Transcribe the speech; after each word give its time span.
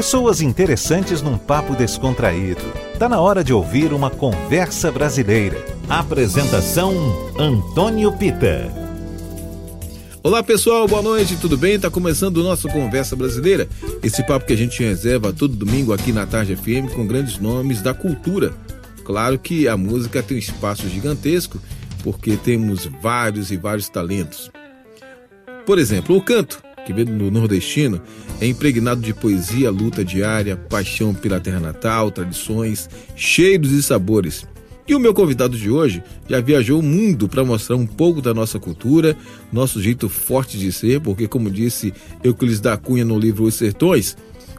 Pessoas 0.00 0.40
interessantes 0.40 1.20
num 1.20 1.36
papo 1.36 1.76
descontraído. 1.76 2.62
Tá 2.98 3.06
na 3.06 3.20
hora 3.20 3.44
de 3.44 3.52
ouvir 3.52 3.92
uma 3.92 4.08
conversa 4.08 4.90
brasileira. 4.90 5.62
Apresentação 5.90 6.94
Antônio 7.38 8.10
Pita. 8.10 8.72
Olá 10.22 10.42
pessoal, 10.42 10.88
boa 10.88 11.02
noite, 11.02 11.36
tudo 11.36 11.54
bem? 11.58 11.78
Tá 11.78 11.90
começando 11.90 12.38
o 12.38 12.42
nosso 12.42 12.66
Conversa 12.68 13.14
Brasileira, 13.14 13.68
esse 14.02 14.26
papo 14.26 14.46
que 14.46 14.54
a 14.54 14.56
gente 14.56 14.82
reserva 14.82 15.34
todo 15.34 15.54
domingo 15.54 15.92
aqui 15.92 16.14
na 16.14 16.24
Tarde 16.24 16.56
FM 16.56 16.94
com 16.94 17.06
grandes 17.06 17.38
nomes 17.38 17.82
da 17.82 17.92
cultura. 17.92 18.54
Claro 19.04 19.38
que 19.38 19.68
a 19.68 19.76
música 19.76 20.22
tem 20.22 20.38
um 20.38 20.40
espaço 20.40 20.88
gigantesco, 20.88 21.60
porque 22.02 22.38
temos 22.38 22.86
vários 23.02 23.50
e 23.50 23.58
vários 23.58 23.90
talentos. 23.90 24.50
Por 25.66 25.78
exemplo, 25.78 26.16
o 26.16 26.22
canto 26.22 26.62
que 26.86 26.92
vem 26.92 27.04
do 27.04 27.30
nordestino, 27.30 28.00
é 28.40 28.46
impregnado 28.46 29.00
de 29.00 29.12
poesia, 29.14 29.70
luta 29.70 30.04
diária, 30.04 30.56
paixão 30.56 31.14
pela 31.14 31.40
terra 31.40 31.60
natal, 31.60 32.10
tradições, 32.10 32.88
cheiros 33.14 33.72
e 33.72 33.82
sabores. 33.82 34.46
E 34.90 34.94
o 34.94 34.98
meu 34.98 35.14
convidado 35.14 35.56
de 35.56 35.70
hoje 35.70 36.02
já 36.28 36.40
viajou 36.40 36.80
o 36.80 36.82
mundo 36.82 37.28
para 37.28 37.44
mostrar 37.44 37.76
um 37.76 37.86
pouco 37.86 38.20
da 38.20 38.34
nossa 38.34 38.58
cultura, 38.58 39.16
nosso 39.52 39.80
jeito 39.80 40.08
forte 40.08 40.58
de 40.58 40.72
ser, 40.72 41.00
porque, 41.00 41.28
como 41.28 41.48
disse 41.48 41.94
Euclides 42.24 42.60
da 42.60 42.76
Cunha 42.76 43.04
no 43.04 43.16
livro 43.16 43.44
Os 43.44 43.54
Sertões, 43.54 44.16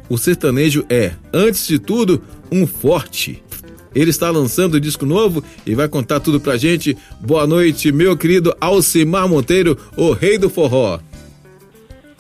o 0.08 0.18
sertanejo 0.18 0.86
é, 0.90 1.12
antes 1.34 1.68
de 1.68 1.80
tudo, 1.80 2.22
um 2.52 2.66
forte. 2.66 3.44
Ele 3.94 4.10
está 4.10 4.30
lançando 4.30 4.78
um 4.78 4.80
disco 4.80 5.06
novo 5.06 5.44
e 5.66 5.76
vai 5.76 5.90
contar 5.90 6.22
tudo 6.22 6.40
pra 6.40 6.56
gente. 6.56 6.98
Boa 7.20 7.46
noite, 7.46 7.92
meu 7.92 8.16
querido 8.16 8.56
Alcimar 8.62 9.28
Monteiro, 9.28 9.78
o 9.98 10.14
rei 10.14 10.38
do 10.38 10.50
forró. 10.50 11.00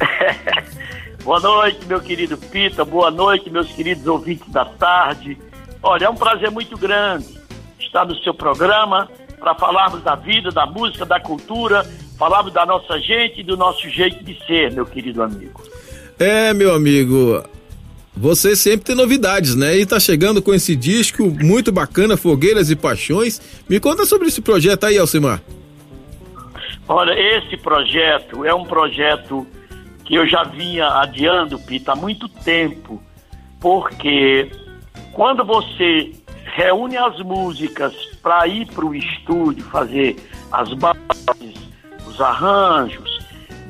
Boa 1.23 1.39
noite, 1.39 1.85
meu 1.85 2.01
querido 2.01 2.37
Pita. 2.37 2.83
Boa 2.83 3.11
noite, 3.11 3.49
meus 3.49 3.71
queridos 3.71 4.05
ouvintes 4.07 4.49
da 4.51 4.65
tarde. 4.65 5.37
Olha, 5.81 6.05
é 6.05 6.09
um 6.09 6.15
prazer 6.15 6.49
muito 6.51 6.77
grande 6.77 7.39
estar 7.79 8.05
no 8.05 8.15
seu 8.17 8.33
programa 8.33 9.09
para 9.39 9.55
falarmos 9.55 10.03
da 10.03 10.15
vida, 10.15 10.51
da 10.51 10.65
música, 10.65 11.05
da 11.05 11.19
cultura, 11.19 11.85
falarmos 12.17 12.53
da 12.53 12.65
nossa 12.65 12.99
gente 12.99 13.41
e 13.41 13.43
do 13.43 13.57
nosso 13.57 13.89
jeito 13.89 14.23
de 14.23 14.37
ser, 14.45 14.71
meu 14.71 14.85
querido 14.85 15.23
amigo. 15.23 15.61
É, 16.19 16.53
meu 16.53 16.73
amigo. 16.73 17.43
Você 18.15 18.55
sempre 18.55 18.85
tem 18.85 18.95
novidades, 18.95 19.55
né? 19.55 19.77
E 19.77 19.85
tá 19.85 19.99
chegando 19.99 20.41
com 20.41 20.53
esse 20.53 20.75
disco 20.75 21.25
muito 21.41 21.71
bacana, 21.71 22.17
Fogueiras 22.17 22.69
e 22.69 22.75
Paixões. 22.75 23.41
Me 23.67 23.79
conta 23.79 24.05
sobre 24.05 24.27
esse 24.27 24.41
projeto 24.41 24.85
aí, 24.85 24.97
Alcimar. 24.97 25.41
Olha, 26.87 27.13
esse 27.13 27.55
projeto 27.57 28.45
é 28.45 28.53
um 28.53 28.65
projeto 28.65 29.47
que 30.11 30.15
eu 30.17 30.27
já 30.27 30.43
vinha 30.43 30.87
adiando, 30.87 31.57
Pita, 31.57 31.93
há 31.93 31.95
muito 31.95 32.27
tempo, 32.27 33.01
porque 33.61 34.51
quando 35.13 35.45
você 35.45 36.11
reúne 36.53 36.97
as 36.97 37.17
músicas 37.19 37.93
para 38.21 38.45
ir 38.45 38.67
para 38.67 38.85
o 38.85 38.93
estúdio 38.93 39.63
fazer 39.63 40.17
as 40.51 40.73
bases, 40.73 41.55
os 42.05 42.19
arranjos, 42.19 43.19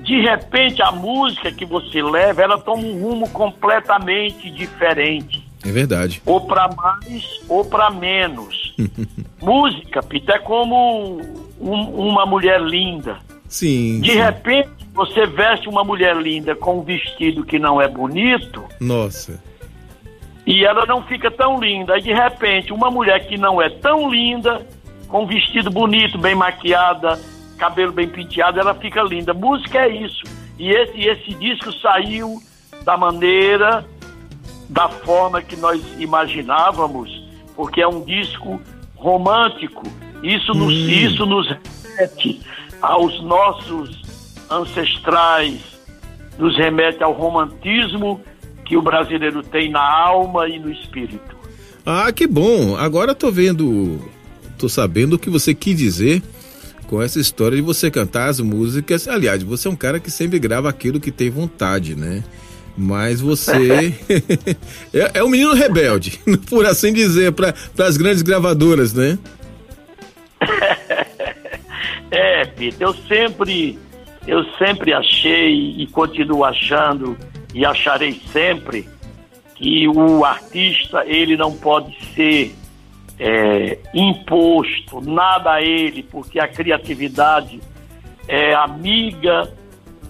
de 0.01 0.19
repente 0.19 0.81
a 0.81 0.91
música 0.91 1.51
que 1.51 1.63
você 1.63 2.01
leva, 2.01 2.41
ela 2.41 2.57
toma 2.57 2.81
um 2.81 2.99
rumo 2.99 3.29
completamente 3.29 4.49
diferente. 4.49 5.47
É 5.63 5.71
verdade. 5.71 6.23
Ou 6.25 6.41
para 6.47 6.67
mais 6.69 7.23
ou 7.47 7.63
para 7.63 7.91
menos. 7.91 8.75
música, 9.39 10.01
Pita, 10.01 10.33
é 10.33 10.39
como 10.39 11.21
um, 11.59 11.81
uma 12.09 12.25
mulher 12.25 12.59
linda. 12.59 13.19
Sim. 13.47 14.01
De 14.01 14.13
sim. 14.13 14.17
repente 14.17 14.80
você 14.93 15.25
veste 15.25 15.69
uma 15.69 15.83
mulher 15.83 16.15
linda 16.15 16.55
com 16.55 16.79
um 16.79 16.83
vestido 16.83 17.45
que 17.45 17.57
não 17.57 17.81
é 17.81 17.87
bonito. 17.87 18.63
Nossa. 18.79 19.41
E 20.45 20.65
ela 20.65 20.85
não 20.85 21.03
fica 21.03 21.31
tão 21.31 21.59
linda. 21.59 21.93
Aí 21.93 22.01
de 22.01 22.13
repente, 22.13 22.73
uma 22.73 22.91
mulher 22.91 23.25
que 23.27 23.37
não 23.37 23.61
é 23.61 23.69
tão 23.69 24.09
linda, 24.09 24.65
com 25.07 25.23
um 25.23 25.27
vestido 25.27 25.69
bonito, 25.69 26.17
bem 26.17 26.35
maquiada, 26.35 27.19
cabelo 27.57 27.91
bem 27.91 28.07
penteado, 28.07 28.59
ela 28.59 28.73
fica 28.73 29.01
linda. 29.03 29.33
Música 29.33 29.79
é 29.79 29.89
isso. 29.89 30.23
E 30.57 30.71
esse, 30.71 30.99
esse 31.01 31.33
disco 31.35 31.71
saiu 31.73 32.41
da 32.83 32.97
maneira, 32.97 33.85
da 34.69 34.89
forma 34.89 35.41
que 35.41 35.55
nós 35.55 35.81
imaginávamos, 35.99 37.23
porque 37.55 37.81
é 37.81 37.87
um 37.87 38.03
disco 38.03 38.59
romântico. 38.95 39.83
Isso 40.21 40.53
nos, 40.53 40.73
hum. 40.73 40.89
isso 40.89 41.25
nos 41.25 41.47
remete 41.47 42.41
aos 42.81 43.21
nossos 43.21 44.00
ancestrais, 44.51 45.59
nos 46.37 46.57
remete 46.57 47.01
ao 47.03 47.13
romantismo 47.13 48.21
que 48.65 48.75
o 48.75 48.81
brasileiro 48.81 49.41
tem 49.41 49.71
na 49.71 49.81
alma 49.81 50.47
e 50.47 50.59
no 50.59 50.71
espírito. 50.71 51.35
Ah, 51.85 52.11
que 52.11 52.27
bom! 52.27 52.75
Agora 52.75 53.15
tô 53.15 53.31
vendo, 53.31 53.99
tô 54.57 54.69
sabendo 54.69 55.13
o 55.15 55.19
que 55.19 55.29
você 55.29 55.53
quis 55.53 55.77
dizer 55.77 56.21
com 56.87 57.01
essa 57.01 57.19
história 57.19 57.55
de 57.55 57.61
você 57.61 57.89
cantar 57.89 58.27
as 58.27 58.39
músicas. 58.39 59.07
Aliás, 59.07 59.41
você 59.41 59.67
é 59.67 59.71
um 59.71 59.75
cara 59.75 59.99
que 59.99 60.11
sempre 60.11 60.37
grava 60.37 60.69
aquilo 60.69 60.99
que 60.99 61.11
tem 61.11 61.29
vontade, 61.29 61.95
né? 61.95 62.23
Mas 62.77 63.19
você 63.19 63.95
é, 64.93 65.11
é 65.19 65.23
um 65.23 65.29
menino 65.29 65.53
rebelde, 65.53 66.19
por 66.49 66.65
assim 66.65 66.93
dizer, 66.93 67.31
para 67.31 67.53
as 67.79 67.97
grandes 67.97 68.21
gravadoras, 68.21 68.93
né? 68.93 69.17
é, 72.11 72.45
Peter, 72.45 72.87
eu 72.87 72.93
sempre 73.07 73.79
eu 74.27 74.43
sempre 74.57 74.93
achei 74.93 75.75
e 75.77 75.87
continuo 75.87 76.43
achando 76.43 77.17
e 77.53 77.65
acharei 77.65 78.13
sempre 78.31 78.87
que 79.55 79.87
o 79.87 80.23
artista 80.23 81.03
ele 81.05 81.35
não 81.35 81.55
pode 81.55 81.95
ser 82.13 82.55
é, 83.19 83.77
imposto 83.93 85.01
nada 85.01 85.53
a 85.53 85.61
ele, 85.61 86.03
porque 86.03 86.39
a 86.39 86.47
criatividade 86.47 87.59
é 88.27 88.53
amiga 88.53 89.53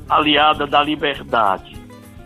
aliada 0.09 0.65
da 0.65 0.81
liberdade. 0.83 1.75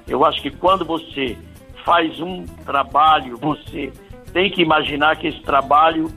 Eu 0.07 0.23
acho 0.23 0.41
que 0.41 0.51
quando 0.51 0.85
você 0.85 1.37
faz 1.83 2.19
um 2.19 2.45
trabalho, 2.65 3.37
você 3.37 3.91
tem 4.33 4.51
que 4.51 4.61
imaginar 4.61 5.15
que 5.15 5.27
esse 5.27 5.41
trabalho 5.41 6.11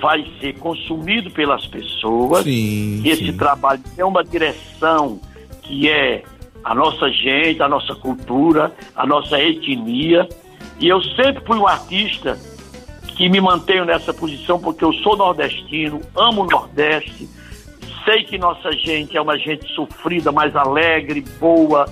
vai 0.00 0.26
ser 0.40 0.54
consumido 0.58 1.30
pelas 1.30 1.66
pessoas. 1.66 2.44
Sim, 2.44 3.02
e 3.04 3.08
esse 3.08 3.26
sim. 3.26 3.36
trabalho 3.36 3.82
tem 3.94 4.04
uma 4.04 4.22
direção 4.22 5.20
que 5.62 5.88
é 5.88 6.22
a 6.64 6.74
nossa 6.74 7.10
gente, 7.10 7.62
a 7.62 7.68
nossa 7.68 7.94
cultura, 7.94 8.72
a 8.94 9.06
nossa 9.06 9.40
etnia. 9.40 10.28
E 10.78 10.88
eu 10.88 11.02
sempre 11.02 11.44
fui 11.44 11.58
um 11.58 11.66
artista 11.66 12.38
que 13.16 13.28
me 13.28 13.40
mantenho 13.40 13.84
nessa 13.84 14.14
posição 14.14 14.58
porque 14.58 14.84
eu 14.84 14.92
sou 14.94 15.16
nordestino, 15.16 16.00
amo 16.16 16.42
o 16.42 16.46
Nordeste, 16.46 17.28
sei 18.04 18.24
que 18.24 18.38
nossa 18.38 18.72
gente 18.72 19.16
é 19.16 19.20
uma 19.20 19.38
gente 19.38 19.70
sofrida, 19.74 20.32
mais 20.32 20.56
alegre, 20.56 21.22
boa, 21.38 21.86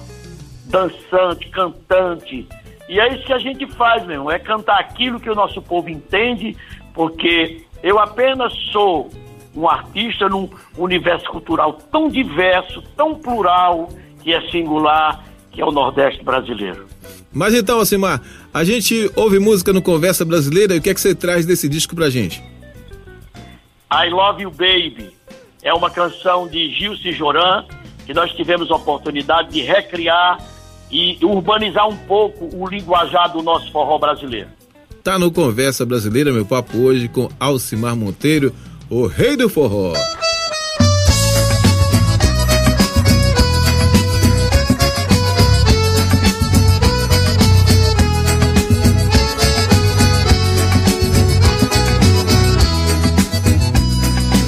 dançante, 0.64 1.48
cantante. 1.50 2.48
E 2.88 2.98
é 2.98 3.14
isso 3.14 3.26
que 3.26 3.32
a 3.32 3.38
gente 3.38 3.66
faz, 3.74 4.06
meu, 4.06 4.30
é 4.30 4.38
cantar 4.38 4.78
aquilo 4.80 5.20
que 5.20 5.28
o 5.28 5.34
nosso 5.34 5.60
povo 5.60 5.90
entende, 5.90 6.56
porque 6.94 7.62
eu 7.82 7.98
apenas 7.98 8.52
sou 8.72 9.10
um 9.54 9.68
artista 9.68 10.28
num 10.28 10.48
universo 10.76 11.28
cultural 11.30 11.74
tão 11.90 12.08
diverso, 12.08 12.82
tão 12.96 13.14
plural, 13.14 13.88
que 14.22 14.32
é 14.32 14.40
singular, 14.50 15.24
que 15.50 15.60
é 15.60 15.64
o 15.64 15.72
Nordeste 15.72 16.22
brasileiro. 16.22 16.86
Mas 17.32 17.54
então, 17.54 17.78
Alcimar, 17.78 18.22
a 18.52 18.64
gente 18.64 19.10
ouve 19.16 19.38
música 19.38 19.72
no 19.72 19.82
Conversa 19.82 20.24
Brasileira 20.24 20.74
e 20.74 20.78
o 20.78 20.82
que 20.82 20.90
é 20.90 20.94
que 20.94 21.00
você 21.00 21.14
traz 21.14 21.44
desse 21.44 21.68
disco 21.68 21.94
pra 21.94 22.08
gente? 22.08 22.42
I 23.90 24.10
Love 24.10 24.42
You 24.42 24.50
Baby 24.50 25.10
é 25.62 25.72
uma 25.72 25.90
canção 25.90 26.46
de 26.46 26.70
Gilce 26.70 27.12
Joran 27.12 27.64
que 28.06 28.14
nós 28.14 28.32
tivemos 28.32 28.70
a 28.70 28.76
oportunidade 28.76 29.50
de 29.50 29.60
recriar 29.60 30.38
e 30.90 31.18
urbanizar 31.22 31.86
um 31.86 31.96
pouco 31.96 32.48
o 32.54 32.66
linguajar 32.66 33.30
do 33.30 33.42
nosso 33.42 33.70
forró 33.70 33.98
brasileiro. 33.98 34.48
Tá 35.08 35.18
no 35.18 35.30
Conversa 35.30 35.86
Brasileira, 35.86 36.30
meu 36.30 36.44
papo 36.44 36.76
hoje 36.76 37.08
com 37.08 37.30
Alcimar 37.40 37.96
Monteiro, 37.96 38.52
o 38.90 39.06
rei 39.06 39.38
do 39.38 39.48
forró. 39.48 39.94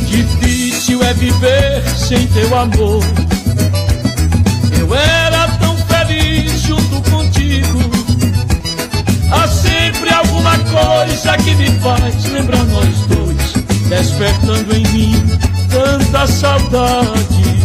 Difícil 0.05 1.03
é 1.03 1.15
viver 1.15 1.89
sem 1.97 2.27
teu 2.27 2.55
amor. 2.55 3.03
Eu 4.79 4.95
era 4.95 5.30
coisa 10.70 11.37
que 11.38 11.55
me 11.55 11.70
faz 11.81 12.25
lembrar 12.26 12.64
nós 12.64 13.06
dois, 13.06 13.52
despertando 13.88 14.75
em 14.75 14.87
mim 14.88 15.38
tanta 15.69 16.26
saudade. 16.26 17.61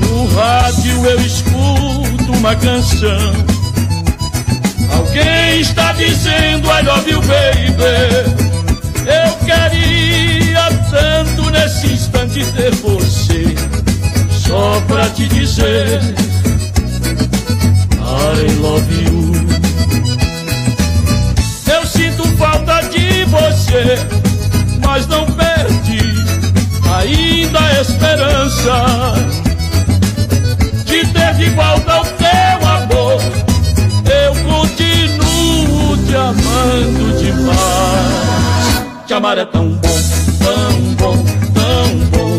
No 0.00 0.26
rádio 0.34 1.00
canção. 2.56 3.32
Alguém 4.92 5.60
está 5.60 5.92
dizendo 5.92 6.68
I 6.68 6.82
love 6.82 7.10
you, 7.10 7.20
baby. 7.22 8.50
Eu 9.06 9.36
queria 9.46 10.68
tanto 10.90 11.50
nesse 11.50 11.86
instante 11.86 12.44
ter 12.52 12.74
você, 12.76 13.54
só 14.30 14.80
pra 14.86 15.08
te 15.10 15.26
dizer 15.28 16.00
I 18.10 18.46
love 18.60 18.90
you. 19.04 19.30
Eu 21.72 21.86
sinto 21.86 22.24
falta 22.36 22.80
de 22.88 23.24
você, 23.24 23.98
mas 24.84 25.06
não 25.06 25.24
perdi 25.26 26.00
ainda 26.92 27.60
a 27.60 27.80
esperança 27.80 29.14
de 30.84 31.06
ter 31.06 31.34
de 31.34 31.50
volta 31.50 32.00
o 32.00 32.04
teu 32.04 32.68
amor. 32.68 33.20
Eu 34.10 34.32
continuo 34.44 35.96
te 35.98 36.16
amando 36.16 37.18
demais. 37.22 38.20
Te 39.06 39.14
amar 39.14 39.38
é 39.38 39.44
tão 39.44 39.68
bom, 39.68 40.00
tão 40.42 40.80
bom, 40.98 41.24
tão 41.54 41.96
bom. 42.10 42.38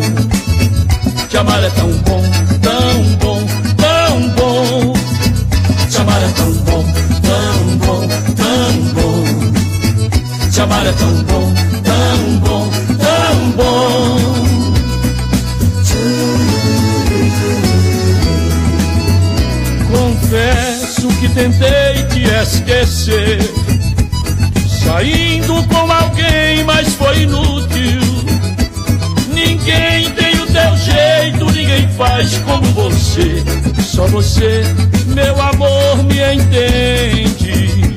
Te 1.30 1.38
amar 1.38 1.64
é 1.64 1.70
tão 1.70 1.90
bom, 1.90 2.21
tão 11.02 11.24
bom, 11.24 11.54
tão 11.84 12.38
bom, 12.40 12.70
tão 13.00 13.52
bom. 13.58 14.18
Confesso 19.92 21.08
que 21.20 21.30
tentei 21.30 22.04
te 22.12 22.24
esquecer, 22.44 23.40
saindo 24.84 25.64
com 25.68 25.92
alguém, 25.92 26.64
mas 26.66 26.94
foi 26.94 27.24
inútil. 27.24 28.02
Ninguém 29.34 30.12
tem 30.12 30.40
o 30.40 30.46
teu 30.46 30.78
jeito, 30.78 31.46
ninguém 31.46 31.88
faz 31.98 32.38
como 32.40 32.64
você. 32.74 33.44
Só 33.84 34.06
você, 34.08 34.64
meu 35.08 35.42
amor, 35.42 36.04
me 36.04 36.36
entende. 36.36 37.91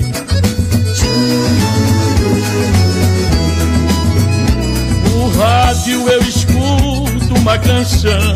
Rádio 5.85 6.09
eu 6.09 6.21
escuto 6.23 7.35
uma 7.37 7.59
canção. 7.59 8.35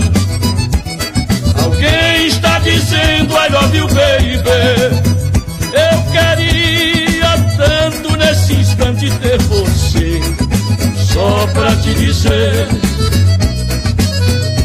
Alguém 1.64 2.26
está 2.26 2.58
dizendo 2.58 3.34
I 3.34 3.48
love 3.50 3.76
you, 3.76 3.86
baby. 3.88 4.50
Eu 5.72 6.02
queria 6.12 7.38
tanto 7.56 8.16
nesse 8.18 8.52
instante 8.52 9.10
ter 9.22 9.38
você, 9.42 10.20
só 11.14 11.46
pra 11.54 11.74
te 11.76 11.94
dizer 11.94 12.68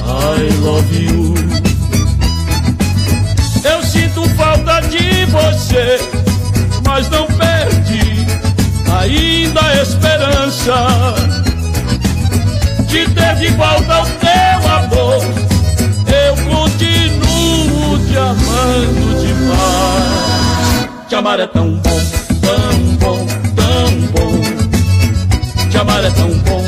I 0.06 0.54
love 0.60 1.06
you. 1.06 1.36
Eu 3.64 3.82
sinto 3.84 4.28
falta 4.36 4.82
de 4.82 5.26
você, 5.28 6.00
mas 6.86 7.10
não 7.10 7.28
perdi 7.28 8.28
ainda 8.92 9.62
a 9.62 9.82
esperança 9.82 11.43
de 12.94 13.10
ter 13.16 13.36
de 13.38 13.48
volta 13.56 14.04
o 14.04 14.06
teu 14.06 14.60
amor. 14.69 15.24
Eu 16.06 16.36
continuo 16.45 17.98
te 18.06 18.16
amando 18.16 19.25
demais. 19.25 20.90
Te 21.10 21.16
amar 21.16 21.40
é 21.40 21.48
tão 21.48 21.72
bom, 21.72 22.01
tão 22.40 22.80
bom, 23.00 23.25
tão 23.56 23.90
bom. 24.13 24.34
Te 25.72 25.78
amar 25.78 26.04
é 26.04 26.12
tão 26.12 26.30
bom, 26.30 26.62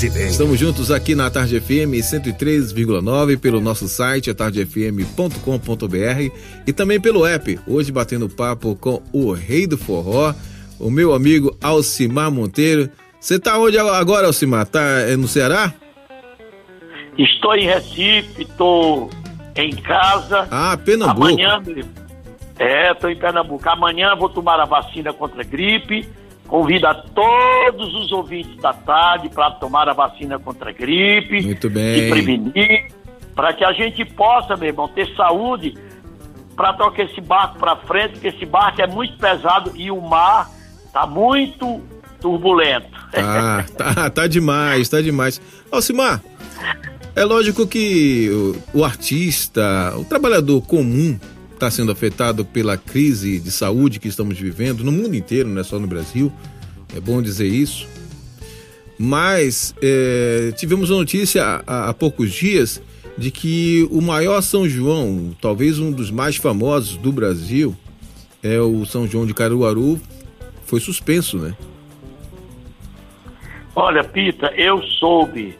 Estamos 0.00 0.60
juntos 0.60 0.92
aqui 0.92 1.16
na 1.16 1.28
Tarde 1.28 1.58
FM 1.58 1.98
103,9 1.98 3.36
pelo 3.36 3.60
nosso 3.60 3.88
site 3.88 4.30
atardefm.com.br 4.30 5.34
e 6.64 6.72
também 6.72 7.00
pelo 7.00 7.26
app. 7.26 7.58
Hoje 7.66 7.90
batendo 7.90 8.28
papo 8.28 8.76
com 8.76 9.02
o 9.12 9.32
Rei 9.32 9.66
do 9.66 9.76
Forró, 9.76 10.32
o 10.78 10.88
meu 10.88 11.12
amigo 11.12 11.56
Alcimar 11.60 12.30
Monteiro. 12.30 12.88
Você 13.18 13.40
tá 13.40 13.58
onde 13.58 13.76
agora, 13.76 14.28
Alcimar? 14.28 14.66
Tá 14.66 15.00
é, 15.00 15.16
no 15.16 15.26
Ceará? 15.26 15.74
Estou 17.18 17.56
em 17.56 17.66
Recife, 17.66 18.42
estou 18.42 19.10
em 19.56 19.74
casa. 19.74 20.46
Ah, 20.48 20.76
Pernambuco. 20.76 21.26
Amanhã, 21.26 21.60
é, 22.56 22.92
estou 22.92 23.10
em 23.10 23.16
Pernambuco. 23.16 23.68
Amanhã 23.68 24.14
vou 24.14 24.28
tomar 24.28 24.60
a 24.60 24.64
vacina 24.64 25.12
contra 25.12 25.40
a 25.40 25.44
gripe. 25.44 26.08
Convido 26.48 26.86
a 26.86 26.94
todos 26.94 27.94
os 27.94 28.10
ouvintes 28.10 28.56
da 28.56 28.72
tarde 28.72 29.28
para 29.28 29.50
tomar 29.52 29.86
a 29.88 29.92
vacina 29.92 30.38
contra 30.38 30.70
a 30.70 30.72
gripe. 30.72 31.42
Muito 31.42 31.68
bem. 31.68 31.94
Se 31.94 32.10
prevenir, 32.10 32.86
para 33.34 33.52
que 33.52 33.62
a 33.62 33.72
gente 33.72 34.02
possa, 34.04 34.56
meu 34.56 34.68
irmão, 34.68 34.88
ter 34.88 35.14
saúde 35.14 35.76
para 36.56 36.72
tocar 36.72 37.04
esse 37.04 37.20
barco 37.20 37.58
para 37.58 37.76
frente, 37.76 38.14
porque 38.14 38.28
esse 38.28 38.46
barco 38.46 38.80
é 38.80 38.86
muito 38.86 39.16
pesado 39.18 39.72
e 39.76 39.90
o 39.90 40.00
mar 40.00 40.50
está 40.86 41.06
muito 41.06 41.82
turbulento. 42.18 42.88
Ah, 43.14 43.64
tá, 43.76 44.10
tá 44.10 44.26
demais, 44.26 44.88
tá 44.88 45.00
demais. 45.02 45.40
Alcimar, 45.70 46.20
é 47.14 47.24
lógico 47.24 47.66
que 47.66 48.56
o, 48.72 48.78
o 48.80 48.84
artista, 48.84 49.94
o 49.96 50.04
trabalhador 50.04 50.62
comum 50.62 51.18
está 51.58 51.70
sendo 51.70 51.90
afetado 51.90 52.44
pela 52.44 52.76
crise 52.76 53.40
de 53.40 53.50
saúde 53.50 53.98
que 53.98 54.06
estamos 54.06 54.38
vivendo 54.38 54.84
no 54.84 54.92
mundo 54.92 55.14
inteiro, 55.14 55.48
não 55.48 55.60
é 55.60 55.64
só 55.64 55.78
no 55.78 55.86
Brasil. 55.86 56.32
É 56.96 57.00
bom 57.00 57.20
dizer 57.20 57.48
isso. 57.48 57.86
Mas 58.96 59.74
é, 59.82 60.52
tivemos 60.56 60.90
a 60.90 60.94
notícia 60.94 61.62
há, 61.66 61.88
há 61.88 61.94
poucos 61.94 62.32
dias 62.32 62.80
de 63.16 63.30
que 63.30 63.86
o 63.90 64.00
maior 64.00 64.40
São 64.40 64.68
João, 64.68 65.36
talvez 65.40 65.78
um 65.78 65.90
dos 65.90 66.10
mais 66.10 66.36
famosos 66.36 66.96
do 66.96 67.10
Brasil, 67.10 67.76
é 68.42 68.60
o 68.60 68.86
São 68.86 69.06
João 69.06 69.26
de 69.26 69.34
Caruaru, 69.34 70.00
foi 70.64 70.80
suspenso, 70.80 71.38
né? 71.38 71.56
Olha, 73.74 74.04
Pita, 74.04 74.52
eu 74.56 74.80
soube 74.82 75.56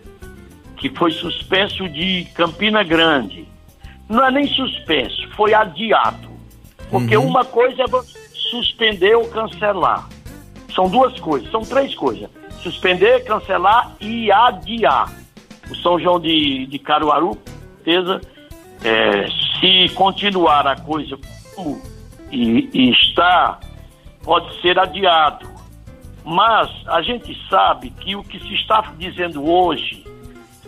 que 0.77 0.89
foi 0.91 1.11
suspenso 1.11 1.89
de 1.89 2.27
Campina 2.35 2.85
Grande. 2.85 3.47
Não 4.09 4.25
é 4.25 4.31
nem 4.31 4.47
suspenso, 4.47 5.29
foi 5.37 5.55
adiado. 5.55 6.29
Porque 6.91 7.17
Uhum. 7.17 7.27
uma 7.27 7.45
coisa 7.45 7.83
é 7.83 7.87
você 7.87 8.19
suspender 8.51 9.15
ou 9.15 9.29
cancelar. 9.29 10.09
São 10.75 10.89
duas 10.89 11.19
coisas, 11.21 11.51
são 11.51 11.61
três 11.61 11.95
coisas. 11.95 12.31
Suspender, 12.63 13.25
cancelar 13.25 13.95
e 14.01 14.31
adiar. 14.33 15.13
O 15.71 15.75
São 15.77 16.01
João 16.01 16.19
de, 16.19 16.67
de 16.67 16.79
Caruaru, 16.79 17.37
certeza, 17.89 18.21
é, 18.85 19.27
se 19.59 19.95
continuar 19.95 20.67
a 20.67 20.77
coisa 20.77 21.19
como 21.55 21.81
e, 22.31 22.69
e 22.73 22.91
está, 22.91 23.59
pode 24.23 24.61
ser 24.61 24.79
adiado. 24.79 25.49
Mas 26.25 26.71
a 26.87 27.01
gente 27.01 27.37
sabe 27.49 27.91
que 27.91 28.15
o 28.15 28.23
que 28.23 28.39
se 28.39 28.55
está 28.55 28.93
dizendo 28.99 29.49
hoje, 29.49 30.05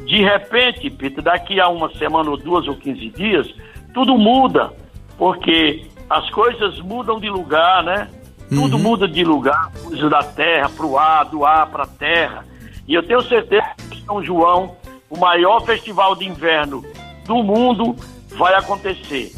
de 0.07 0.23
repente, 0.23 0.91
Peter, 0.91 1.23
daqui 1.23 1.61
a 1.61 1.69
uma 1.69 1.91
semana 1.97 2.31
ou 2.31 2.37
duas 2.37 2.67
ou 2.67 2.75
quinze 2.77 3.09
dias, 3.11 3.47
tudo 3.95 4.17
muda, 4.19 4.73
porque 5.19 5.87
as 6.09 6.29
coisas 6.31 6.79
mudam 6.81 7.21
de 7.21 7.29
lugar, 7.31 7.83
né? 7.85 8.09
Tudo 8.49 8.79
muda 8.79 9.07
de 9.07 9.23
lugar, 9.23 9.71
coisa 9.85 10.09
da 10.11 10.25
terra 10.25 10.69
para 10.69 10.87
o 10.87 10.99
ar, 10.99 11.25
do 11.27 11.45
ar 11.45 11.69
para 11.69 11.85
a 11.85 11.87
terra. 11.87 12.45
E 12.89 12.95
eu 12.95 13.03
tenho 13.05 13.23
certeza 13.23 13.65
que 13.89 14.03
São 14.05 14.21
João, 14.25 14.75
o 15.09 15.17
maior 15.17 15.61
festival 15.65 16.17
de 16.17 16.27
inverno 16.27 16.85
do 17.27 17.43
mundo, 17.45 17.95
vai 18.31 18.55
acontecer. 18.55 19.33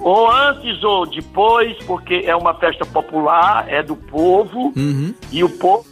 Ou 0.00 0.30
antes 0.30 0.84
ou 0.84 1.04
depois, 1.06 1.76
porque 1.84 2.22
é 2.26 2.36
uma 2.36 2.54
festa 2.54 2.84
popular, 2.86 3.64
é 3.68 3.82
do 3.82 3.96
povo, 3.96 4.72
Uhum. 4.76 5.12
e 5.32 5.42
o 5.42 5.48
povo 5.48 5.84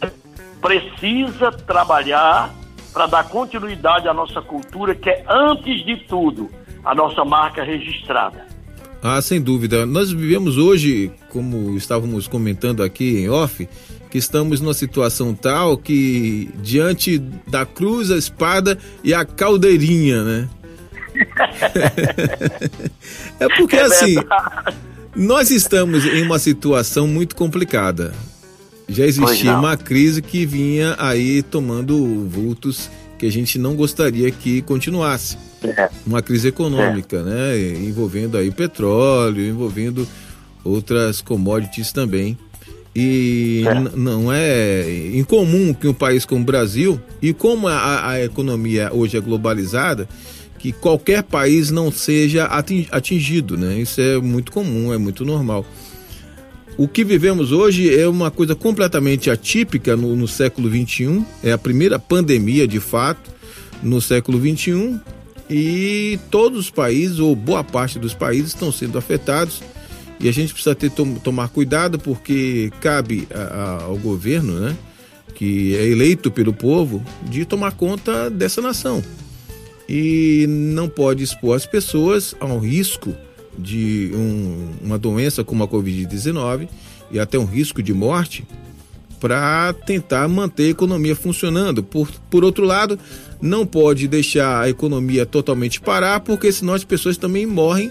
precisa 0.61 1.51
trabalhar 1.51 2.49
para 2.93 3.07
dar 3.07 3.27
continuidade 3.27 4.07
à 4.07 4.13
nossa 4.13 4.41
cultura, 4.41 4.93
que 4.93 5.09
é, 5.09 5.25
antes 5.27 5.83
de 5.83 5.97
tudo, 6.07 6.49
a 6.85 6.93
nossa 6.93 7.25
marca 7.25 7.63
registrada. 7.63 8.45
Ah, 9.01 9.21
sem 9.21 9.41
dúvida. 9.41 9.85
Nós 9.85 10.11
vivemos 10.11 10.57
hoje, 10.57 11.11
como 11.29 11.75
estávamos 11.75 12.27
comentando 12.27 12.83
aqui 12.83 13.17
em 13.17 13.29
off, 13.29 13.67
que 14.09 14.17
estamos 14.17 14.61
numa 14.61 14.73
situação 14.73 15.33
tal 15.33 15.75
que 15.75 16.49
diante 16.61 17.17
da 17.47 17.65
cruz, 17.65 18.11
a 18.11 18.17
espada 18.17 18.77
e 19.03 19.13
a 19.13 19.25
caldeirinha, 19.25 20.23
né? 20.23 20.49
é 23.39 23.47
porque 23.57 23.75
assim, 23.75 24.15
verdade. 24.15 24.77
nós 25.15 25.51
estamos 25.51 26.05
em 26.05 26.21
uma 26.21 26.39
situação 26.39 27.07
muito 27.07 27.35
complicada. 27.35 28.13
Já 28.87 29.05
existia 29.05 29.57
uma 29.57 29.77
crise 29.77 30.21
que 30.21 30.45
vinha 30.45 30.95
aí 30.99 31.41
tomando 31.41 32.27
vultos 32.27 32.89
que 33.17 33.25
a 33.25 33.31
gente 33.31 33.57
não 33.57 33.75
gostaria 33.75 34.29
que 34.31 34.61
continuasse 34.63 35.37
É. 35.63 35.89
uma 36.05 36.21
crise 36.21 36.49
econômica, 36.49 37.23
né? 37.23 37.57
Envolvendo 37.81 38.37
aí 38.37 38.51
petróleo, 38.51 39.41
envolvendo 39.47 40.05
outras 40.63 41.21
commodities 41.21 41.91
também. 41.93 42.37
E 42.95 43.63
É. 43.65 43.73
não 43.97 44.31
é 44.31 45.11
incomum 45.15 45.73
que 45.73 45.87
um 45.87 45.93
país 45.93 46.25
como 46.25 46.41
o 46.41 46.45
Brasil, 46.45 46.99
e 47.21 47.33
como 47.33 47.67
a, 47.67 48.09
a 48.09 48.21
economia 48.23 48.89
hoje 48.93 49.17
é 49.17 49.21
globalizada, 49.21 50.07
que 50.59 50.71
qualquer 50.71 51.23
país 51.23 51.71
não 51.71 51.91
seja 51.91 52.45
atin- 52.45 52.87
atingido, 52.91 53.57
né? 53.57 53.79
Isso 53.79 53.99
é 53.99 54.17
muito 54.19 54.51
comum, 54.51 54.93
é 54.93 54.97
muito 54.97 55.25
normal. 55.25 55.65
O 56.77 56.87
que 56.87 57.03
vivemos 57.03 57.51
hoje 57.51 57.93
é 57.95 58.07
uma 58.07 58.31
coisa 58.31 58.55
completamente 58.55 59.29
atípica 59.29 59.95
no, 59.95 60.15
no 60.15 60.27
século 60.27 60.67
XXI, 60.69 61.23
é 61.43 61.51
a 61.51 61.57
primeira 61.57 61.99
pandemia 61.99 62.67
de 62.67 62.79
fato 62.79 63.31
no 63.81 64.01
século 64.01 64.39
XXI 64.39 64.99
e 65.49 66.19
todos 66.31 66.57
os 66.59 66.69
países, 66.71 67.19
ou 67.19 67.35
boa 67.35 67.63
parte 67.63 67.99
dos 67.99 68.13
países, 68.13 68.49
estão 68.49 68.71
sendo 68.71 68.97
afetados. 68.97 69.61
E 70.19 70.27
a 70.27 70.31
gente 70.31 70.53
precisa 70.53 70.73
ter, 70.73 70.89
tom- 70.89 71.15
tomar 71.15 71.49
cuidado 71.49 71.99
porque 71.99 72.71
cabe 72.81 73.27
a- 73.33 73.37
a- 73.39 73.83
ao 73.83 73.97
governo, 73.97 74.57
né, 74.59 74.75
que 75.35 75.75
é 75.75 75.85
eleito 75.87 76.31
pelo 76.31 76.53
povo, 76.53 77.03
de 77.29 77.45
tomar 77.45 77.73
conta 77.73 78.29
dessa 78.29 78.61
nação. 78.61 79.03
E 79.87 80.45
não 80.47 80.87
pode 80.87 81.23
expor 81.23 81.55
as 81.57 81.65
pessoas 81.65 82.33
ao 82.39 82.57
risco 82.57 83.13
de 83.57 84.11
um- 84.13 84.71
uma 84.81 84.97
doença 84.97 85.43
como 85.43 85.63
a 85.63 85.67
Covid-19 85.67 86.67
e 87.11 87.19
até 87.19 87.37
um 87.37 87.45
risco 87.45 87.81
de 87.81 87.93
morte 87.93 88.43
para 89.19 89.71
tentar 89.71 90.27
manter 90.27 90.63
a 90.67 90.71
economia 90.71 91.15
funcionando. 91.15 91.81
Por, 91.83 92.09
por 92.29 92.43
outro 92.43 92.65
lado, 92.65 92.99
não 93.41 93.65
pode 93.65 94.07
deixar 94.07 94.61
a 94.61 94.69
economia 94.69 95.25
totalmente 95.25 95.79
parar, 95.79 96.19
porque 96.19 96.51
senão 96.51 96.73
as 96.73 96.83
pessoas 96.83 97.17
também 97.17 97.45
morrem 97.45 97.89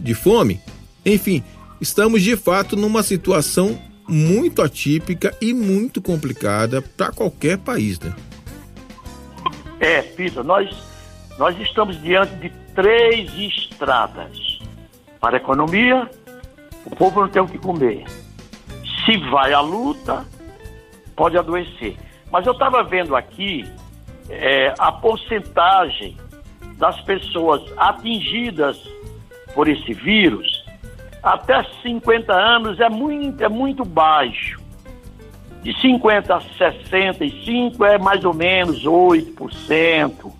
de 0.00 0.12
fome. 0.14 0.60
Enfim, 1.04 1.42
estamos 1.80 2.22
de 2.22 2.36
fato 2.36 2.76
numa 2.76 3.02
situação 3.02 3.78
muito 4.08 4.62
atípica 4.62 5.34
e 5.40 5.52
muito 5.54 6.00
complicada 6.02 6.82
para 6.82 7.10
qualquer 7.10 7.58
país, 7.58 7.98
né? 7.98 8.14
É, 9.80 10.02
Pita, 10.02 10.42
nós, 10.42 10.74
nós 11.38 11.58
estamos 11.60 12.00
diante 12.02 12.34
de 12.36 12.50
três 12.74 13.30
estradas. 13.34 14.45
Para 15.26 15.38
a 15.38 15.40
economia, 15.40 16.08
o 16.84 16.94
povo 16.94 17.22
não 17.22 17.28
tem 17.28 17.42
o 17.42 17.48
que 17.48 17.58
comer. 17.58 18.04
Se 19.04 19.16
vai 19.28 19.52
à 19.52 19.60
luta, 19.60 20.24
pode 21.16 21.36
adoecer. 21.36 21.96
Mas 22.30 22.46
eu 22.46 22.52
estava 22.52 22.84
vendo 22.84 23.16
aqui 23.16 23.68
é, 24.30 24.72
a 24.78 24.92
porcentagem 24.92 26.16
das 26.78 27.00
pessoas 27.00 27.60
atingidas 27.76 28.80
por 29.52 29.66
esse 29.66 29.92
vírus 29.94 30.64
até 31.24 31.60
50 31.82 32.32
anos 32.32 32.78
é 32.78 32.88
muito, 32.88 33.42
é 33.42 33.48
muito 33.48 33.84
baixo. 33.84 34.60
De 35.60 35.76
50 35.80 36.36
a 36.36 36.40
65 36.40 37.84
é 37.84 37.98
mais 37.98 38.24
ou 38.24 38.32
menos 38.32 38.84
8%. 38.84 40.32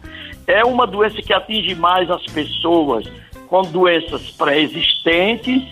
É 0.46 0.64
uma 0.64 0.86
doença 0.86 1.20
que 1.20 1.32
atinge 1.32 1.74
mais 1.74 2.08
as 2.08 2.24
pessoas 2.26 3.04
com 3.48 3.62
doenças 3.62 4.30
pré-existentes 4.30 5.62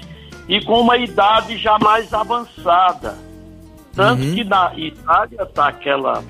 e 0.49 0.63
com 0.65 0.81
uma 0.81 0.97
idade 0.97 1.57
já 1.57 1.79
mais 1.79 2.13
avançada. 2.13 3.17
Tanto 3.95 4.23
Uhum. 4.23 4.35
que 4.35 4.45
na 4.45 4.73
Itália 4.77 5.43
está 5.43 5.69
aquela 5.69 6.23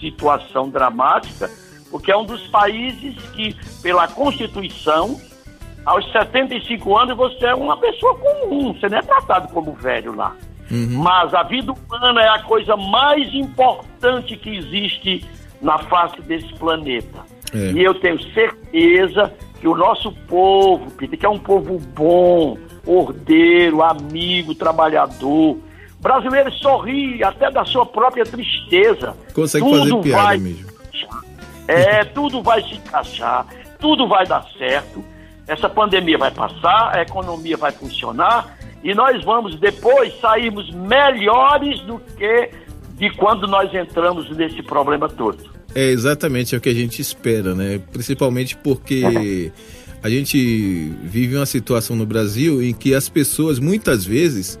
situação 0.00 0.68
dramática, 0.68 1.48
porque 1.90 2.10
é 2.10 2.16
um 2.16 2.24
dos 2.24 2.46
países 2.48 3.14
que, 3.32 3.54
pela 3.80 4.08
Constituição, 4.08 5.20
aos 5.84 6.10
75 6.12 6.96
anos 6.98 7.16
você 7.16 7.46
é 7.46 7.54
uma 7.54 7.76
pessoa 7.76 8.16
comum, 8.18 8.72
você 8.72 8.88
não 8.88 8.98
é 8.98 9.02
tratado 9.02 9.48
como 9.52 9.72
velho 9.72 10.14
lá. 10.14 10.34
Mas 10.70 11.34
a 11.34 11.42
vida 11.42 11.72
humana 11.72 12.22
é 12.22 12.28
a 12.28 12.42
coisa 12.44 12.76
mais 12.76 13.32
importante 13.34 14.36
que 14.36 14.56
existe 14.56 15.24
na 15.60 15.78
face 15.78 16.20
desse 16.22 16.52
planeta. 16.54 17.20
É. 17.54 17.72
E 17.72 17.84
eu 17.84 17.94
tenho 17.94 18.20
certeza 18.32 19.32
que 19.62 19.68
o 19.68 19.76
nosso 19.76 20.10
povo, 20.26 20.90
Peter, 20.90 21.16
que 21.16 21.24
é 21.24 21.28
um 21.28 21.38
povo 21.38 21.78
bom, 21.78 22.58
ordeiro, 22.84 23.80
amigo, 23.80 24.56
trabalhador, 24.56 25.56
brasileiro 26.00 26.50
sorri 26.54 27.22
até 27.22 27.48
da 27.48 27.64
sua 27.64 27.86
própria 27.86 28.24
tristeza. 28.24 29.16
Consegue 29.32 29.64
Tudo 29.64 29.78
fazer 29.78 29.96
piada 30.02 30.22
vai 30.24 30.38
mesmo. 30.38 30.68
é, 31.68 32.02
tudo 32.06 32.42
vai 32.42 32.60
se 32.64 32.74
encaixar, 32.74 33.46
tudo 33.78 34.08
vai 34.08 34.26
dar 34.26 34.44
certo. 34.58 35.04
Essa 35.46 35.68
pandemia 35.68 36.18
vai 36.18 36.32
passar, 36.32 36.96
a 36.96 37.00
economia 37.02 37.56
vai 37.56 37.70
funcionar 37.70 38.56
e 38.82 38.92
nós 38.96 39.22
vamos 39.22 39.60
depois 39.60 40.18
sairmos 40.20 40.68
melhores 40.72 41.78
do 41.82 42.00
que 42.00 42.50
de 42.94 43.10
quando 43.10 43.46
nós 43.46 43.72
entramos 43.72 44.28
nesse 44.36 44.60
problema 44.60 45.08
todo. 45.08 45.51
É 45.74 45.90
exatamente 45.90 46.54
é 46.54 46.58
o 46.58 46.60
que 46.60 46.68
a 46.68 46.74
gente 46.74 47.00
espera, 47.00 47.54
né? 47.54 47.80
Principalmente 47.92 48.56
porque 48.56 49.50
a 50.02 50.10
gente 50.10 50.92
vive 51.04 51.36
uma 51.36 51.46
situação 51.46 51.96
no 51.96 52.04
Brasil 52.04 52.62
em 52.62 52.72
que 52.72 52.94
as 52.94 53.08
pessoas 53.08 53.58
muitas 53.58 54.04
vezes 54.04 54.58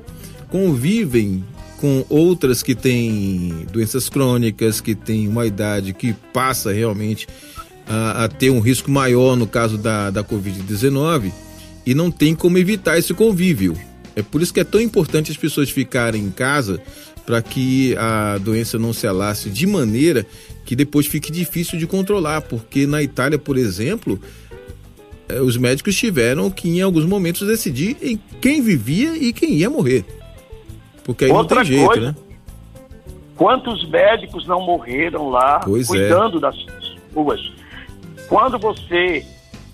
convivem 0.48 1.44
com 1.78 2.04
outras 2.08 2.62
que 2.62 2.74
têm 2.74 3.66
doenças 3.72 4.08
crônicas, 4.08 4.80
que 4.80 4.94
têm 4.94 5.26
uma 5.26 5.44
idade 5.44 5.92
que 5.92 6.12
passa 6.32 6.72
realmente 6.72 7.26
a, 7.86 8.24
a 8.24 8.28
ter 8.28 8.50
um 8.50 8.60
risco 8.60 8.90
maior 8.90 9.36
no 9.36 9.46
caso 9.46 9.76
da, 9.76 10.08
da 10.08 10.22
Covid-19 10.22 11.32
e 11.84 11.94
não 11.94 12.10
tem 12.10 12.34
como 12.34 12.56
evitar 12.56 12.98
esse 12.98 13.12
convívio. 13.12 13.76
É 14.14 14.22
por 14.22 14.40
isso 14.40 14.54
que 14.54 14.60
é 14.60 14.64
tão 14.64 14.80
importante 14.80 15.30
as 15.30 15.36
pessoas 15.36 15.70
ficarem 15.70 16.22
em 16.22 16.30
casa 16.30 16.80
para 17.24 17.40
que 17.40 17.96
a 17.96 18.38
doença 18.38 18.78
não 18.78 18.92
se 18.92 19.06
alastre 19.06 19.50
de 19.50 19.66
maneira 19.66 20.26
que 20.64 20.76
depois 20.76 21.06
fique 21.06 21.30
difícil 21.30 21.78
de 21.78 21.86
controlar, 21.86 22.42
porque 22.42 22.86
na 22.86 23.02
Itália, 23.02 23.38
por 23.38 23.56
exemplo, 23.56 24.18
eh, 25.28 25.40
os 25.40 25.56
médicos 25.56 25.96
tiveram 25.96 26.50
que 26.50 26.68
em 26.68 26.80
alguns 26.80 27.04
momentos 27.04 27.46
decidir 27.46 27.96
em 28.00 28.18
quem 28.40 28.62
vivia 28.62 29.16
e 29.16 29.32
quem 29.32 29.54
ia 29.54 29.70
morrer. 29.70 30.04
Porque 31.04 31.24
aí 31.24 31.30
Outra 31.30 31.56
não 31.56 31.64
tem 31.64 31.72
jeito, 31.74 31.86
coisa, 31.86 32.06
né? 32.12 32.16
Quantos 33.36 33.88
médicos 33.88 34.46
não 34.46 34.60
morreram 34.60 35.30
lá 35.30 35.60
Pois 35.60 35.88
é. 35.88 35.92
cuidando 35.92 36.38
das 36.38 36.56
pessoas? 36.62 37.52
Quando 38.28 38.58
você, 38.58 39.26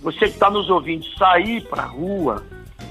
você 0.03 0.21
que 0.21 0.25
está 0.35 0.51
nos 0.51 0.71
ouvindo, 0.71 1.05
sair 1.19 1.63
para 1.69 1.83
a 1.83 1.87
rua, 1.87 2.43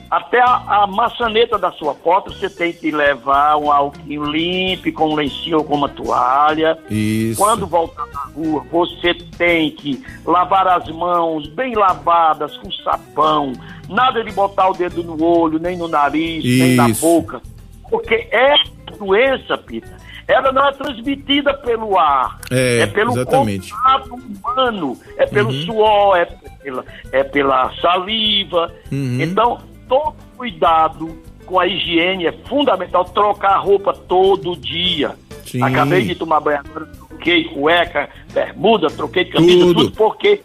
até 0.10 0.40
a, 0.42 0.84
a 0.84 0.88
maçaneta 0.88 1.58
da 1.58 1.72
sua 1.74 1.94
porta 1.94 2.30
você 2.32 2.50
tem 2.50 2.72
que 2.72 2.92
levar 2.92 3.58
um 3.58 3.72
alquinho 3.72 4.24
limpo, 4.24 4.92
com 4.94 5.10
um 5.10 5.16
lencinho 5.16 5.58
ou 5.58 5.64
com 5.64 5.76
uma 5.76 5.90
toalha. 5.90 6.78
Isso. 6.90 7.40
Quando 7.42 7.68
voltar 7.68 8.06
na 8.08 8.22
rua, 8.34 8.64
você 8.72 9.14
tem 9.38 9.72
que 9.72 10.04
lavar 10.26 10.68
as 10.68 10.88
mãos 10.90 11.48
bem 11.50 11.76
lavadas, 11.76 12.56
com 12.58 12.72
sabão. 12.72 13.54
Nada 13.90 14.24
de 14.24 14.32
botar 14.32 14.70
o 14.70 14.74
dedo 14.74 15.04
no 15.04 15.22
olho, 15.24 15.60
nem 15.60 15.78
no 15.78 15.88
nariz, 15.88 16.44
nem 16.44 16.76
na 16.76 16.90
Isso. 16.90 17.02
boca. 17.02 17.42
Porque 17.90 18.28
essa 18.32 18.70
doença, 18.98 19.58
Pita, 19.58 19.96
ela 20.28 20.52
não 20.52 20.68
é 20.68 20.74
transmitida 20.74 21.54
pelo 21.54 21.98
ar. 21.98 22.38
É, 22.52 22.86
pelo 22.88 23.12
exatamente. 23.12 23.72
contato 23.74 24.14
humano. 24.14 24.98
É 25.18 25.26
pelo 25.26 25.50
Uhum. 25.50 25.62
suor, 25.66 26.18
é 26.18 26.26
pela, 26.26 26.86
é 27.14 27.24
pela 27.24 27.74
saliva. 27.82 28.70
Uhum. 28.92 29.22
Então, 29.22 29.58
todo 29.88 30.16
cuidado 30.36 31.18
com 31.46 31.60
a 31.60 31.68
higiene 31.68 32.26
é 32.28 32.32
fundamental. 32.32 33.06
Trocar 33.06 33.54
a 33.54 33.58
roupa 33.58 33.94
todo 33.94 34.56
dia. 34.56 35.16
Sim. 35.46 35.62
Acabei 35.62 36.04
de 36.04 36.16
tomar 36.16 36.42
banho 36.42 36.60
agora, 36.60 36.86
troquei 36.86 37.46
cueca, 37.46 38.10
bermuda, 38.34 38.88
troquei 38.90 39.26
camisa, 39.26 39.60
tudo, 39.60 39.84
tudo 39.86 39.96
porque 39.96 40.42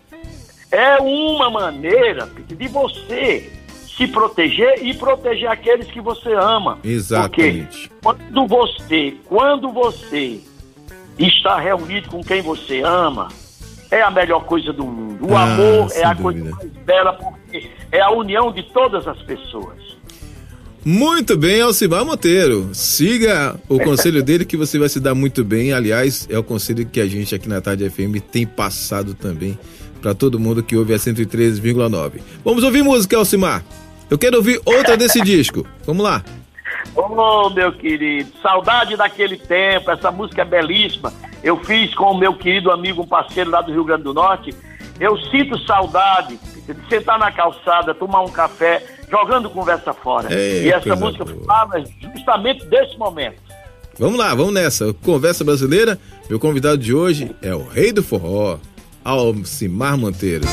é 0.70 0.96
uma 0.98 1.50
maneira 1.50 2.30
de 2.46 2.68
você 2.68 3.50
se 3.96 4.06
proteger 4.06 4.84
e 4.84 4.94
proteger 4.94 5.48
aqueles 5.48 5.86
que 5.88 6.00
você 6.00 6.32
ama. 6.32 6.78
Exatamente. 6.82 7.90
Porque 8.00 8.24
quando 8.24 8.46
você, 8.46 9.14
quando 9.26 9.70
você 9.70 10.40
está 11.18 11.58
reunido 11.58 12.08
com 12.08 12.22
quem 12.22 12.40
você 12.40 12.80
ama, 12.80 13.28
é 13.92 14.02
a 14.02 14.10
melhor 14.10 14.44
coisa 14.44 14.72
do 14.72 14.84
mundo. 14.84 15.28
O 15.30 15.36
ah, 15.36 15.42
amor 15.42 15.92
é 15.92 16.02
a 16.02 16.14
dúvida. 16.14 16.50
coisa 16.50 16.56
mais 16.56 16.84
bela 16.84 17.12
porque 17.12 17.70
é 17.92 18.00
a 18.00 18.10
união 18.10 18.50
de 18.50 18.62
todas 18.72 19.06
as 19.06 19.20
pessoas. 19.22 19.92
Muito 20.84 21.36
bem, 21.36 21.60
Alcimar 21.60 22.04
Monteiro. 22.04 22.70
Siga 22.72 23.54
o 23.68 23.78
conselho 23.78 24.22
dele 24.22 24.44
que 24.44 24.56
você 24.56 24.78
vai 24.78 24.88
se 24.88 24.98
dar 24.98 25.14
muito 25.14 25.44
bem. 25.44 25.72
Aliás, 25.72 26.26
é 26.28 26.36
o 26.36 26.42
conselho 26.42 26.86
que 26.86 27.00
a 27.00 27.06
gente 27.06 27.34
aqui 27.34 27.48
na 27.48 27.60
Tarde 27.60 27.88
FM 27.88 28.16
tem 28.32 28.44
passado 28.44 29.14
também 29.14 29.56
para 30.00 30.14
todo 30.14 30.40
mundo 30.40 30.62
que 30.62 30.74
ouve 30.74 30.94
a 30.94 30.96
113,9. 30.96 32.20
Vamos 32.42 32.64
ouvir 32.64 32.82
música, 32.82 33.16
Alcimar. 33.16 33.62
Eu 34.10 34.18
quero 34.18 34.38
ouvir 34.38 34.60
outra 34.64 34.96
desse 34.96 35.20
disco. 35.22 35.64
Vamos 35.86 36.02
lá. 36.02 36.24
Ô, 36.94 37.02
oh, 37.02 37.50
meu 37.50 37.72
querido, 37.72 38.30
saudade 38.40 38.96
daquele 38.96 39.36
tempo, 39.36 39.90
essa 39.90 40.10
música 40.10 40.42
é 40.42 40.44
belíssima. 40.44 41.12
Eu 41.42 41.56
fiz 41.64 41.94
com 41.94 42.12
o 42.12 42.18
meu 42.18 42.34
querido 42.34 42.70
amigo, 42.70 43.02
um 43.02 43.06
parceiro 43.06 43.50
lá 43.50 43.60
do 43.60 43.72
Rio 43.72 43.84
Grande 43.84 44.04
do 44.04 44.14
Norte. 44.14 44.54
Eu 45.00 45.18
sinto 45.30 45.58
saudade 45.66 46.38
de 46.66 46.88
sentar 46.88 47.18
na 47.18 47.32
calçada, 47.32 47.94
tomar 47.94 48.22
um 48.22 48.30
café, 48.30 48.84
jogando 49.10 49.50
conversa 49.50 49.92
fora. 49.92 50.32
Ei, 50.32 50.66
e 50.66 50.72
essa 50.72 50.94
música 50.94 51.24
boa. 51.24 51.44
fala 51.44 51.82
justamente 52.14 52.64
desse 52.66 52.96
momento. 52.96 53.40
Vamos 53.98 54.18
lá, 54.18 54.34
vamos 54.34 54.54
nessa. 54.54 54.92
Conversa 54.94 55.44
brasileira. 55.44 55.98
Meu 56.28 56.38
convidado 56.38 56.78
de 56.78 56.94
hoje 56.94 57.34
é 57.42 57.54
o 57.54 57.66
Rei 57.66 57.92
do 57.92 58.02
Forró, 58.02 58.58
Alcimar 59.04 59.98
Monteiro. 59.98 60.44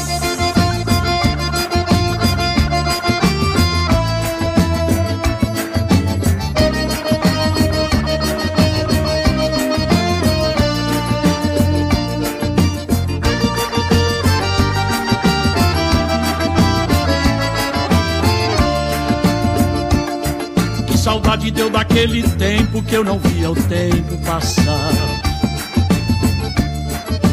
Daquele 21.69 22.23
tempo 22.23 22.81
que 22.83 22.95
eu 22.95 23.03
não 23.03 23.19
via 23.19 23.51
o 23.51 23.55
tempo 23.55 24.17
passar 24.25 25.29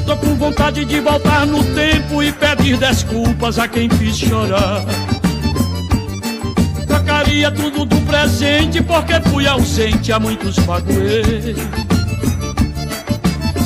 Tô 0.06 0.16
com 0.18 0.36
vontade 0.36 0.84
de 0.84 1.00
voltar 1.00 1.44
no 1.44 1.64
tempo 1.74 2.22
e 2.22 2.30
pedir 2.30 2.76
desculpas 2.76 3.58
a 3.58 3.66
quem 3.66 3.90
fiz 3.90 4.16
chorar. 4.16 4.84
Trocaria 6.86 7.50
tudo 7.50 7.84
do 7.84 7.96
presente 8.02 8.80
porque 8.80 9.20
fui 9.28 9.48
ausente 9.48 10.12
a 10.12 10.20
muitos 10.20 10.56
magoei. 10.60 11.56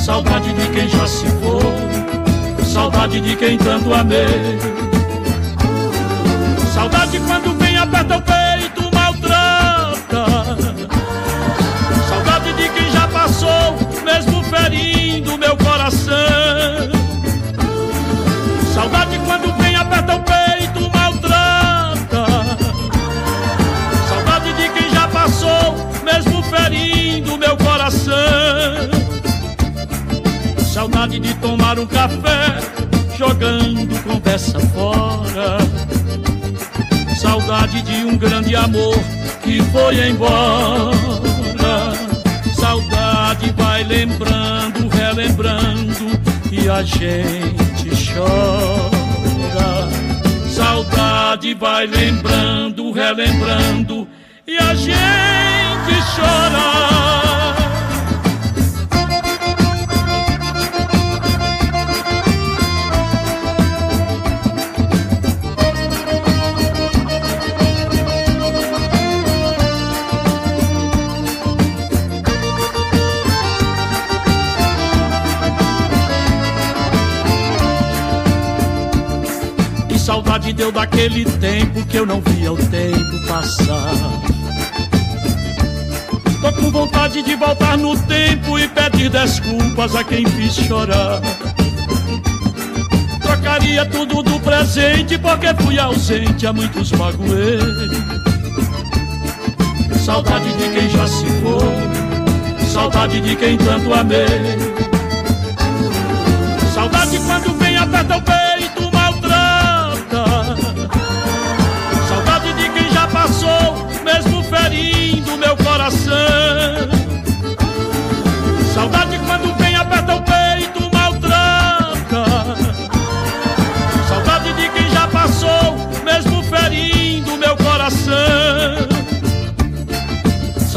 Saudade 0.03 0.51
de 0.51 0.67
quem 0.69 0.89
já 0.89 1.05
se 1.05 1.27
foi, 1.27 2.65
saudade 2.65 3.21
de 3.21 3.35
quem 3.35 3.59
tanto 3.59 3.93
amei. 3.93 4.57
Saudade 6.73 7.19
quando 7.19 7.55
vem 7.59 7.77
aperta 7.77 8.17
o 8.17 8.21
peito, 8.23 8.40
Saudade 31.11 31.19
de 31.19 31.33
tomar 31.41 31.77
um 31.77 31.85
café, 31.85 32.61
jogando 33.17 34.01
conversa 34.03 34.57
fora. 34.61 35.57
Saudade 37.17 37.81
de 37.81 38.05
um 38.05 38.15
grande 38.17 38.55
amor 38.55 38.95
que 39.43 39.61
foi 39.73 40.07
embora. 40.07 40.93
Saudade 42.53 43.53
vai 43.57 43.83
lembrando, 43.83 44.87
relembrando 44.87 46.17
e 46.49 46.69
a 46.69 46.81
gente 46.81 47.89
chora. 48.13 49.89
Saudade 50.49 51.53
vai 51.55 51.87
lembrando, 51.87 52.89
relembrando 52.93 54.07
e 54.47 54.57
a 54.57 54.73
gente 54.75 54.95
chora. 56.15 56.90
Saudade 80.41 80.53
deu 80.53 80.71
daquele 80.71 81.23
tempo 81.23 81.85
que 81.85 81.97
eu 81.97 82.05
não 82.05 82.19
via 82.21 82.51
o 82.51 82.57
tempo 82.57 83.27
passar. 83.27 83.93
Tô 86.41 86.51
com 86.53 86.71
vontade 86.71 87.21
de 87.21 87.35
voltar 87.35 87.77
no 87.77 87.95
tempo 88.03 88.57
e 88.57 88.67
pedir 88.67 89.09
desculpas 89.09 89.95
a 89.95 90.03
quem 90.03 90.25
fiz 90.25 90.55
chorar. 90.55 91.21
Trocaria 93.21 93.85
tudo 93.85 94.23
do 94.23 94.39
presente 94.39 95.17
porque 95.19 95.53
fui 95.61 95.77
ausente 95.77 96.47
a 96.47 96.53
muitos 96.53 96.91
magoei. 96.91 97.59
Saudade 100.03 100.51
de 100.53 100.69
quem 100.69 100.89
já 100.89 101.07
se 101.07 101.25
foi, 101.25 102.65
saudade 102.65 103.21
de 103.21 103.35
quem 103.35 103.57
tanto 103.57 103.93
amei. 103.93 104.60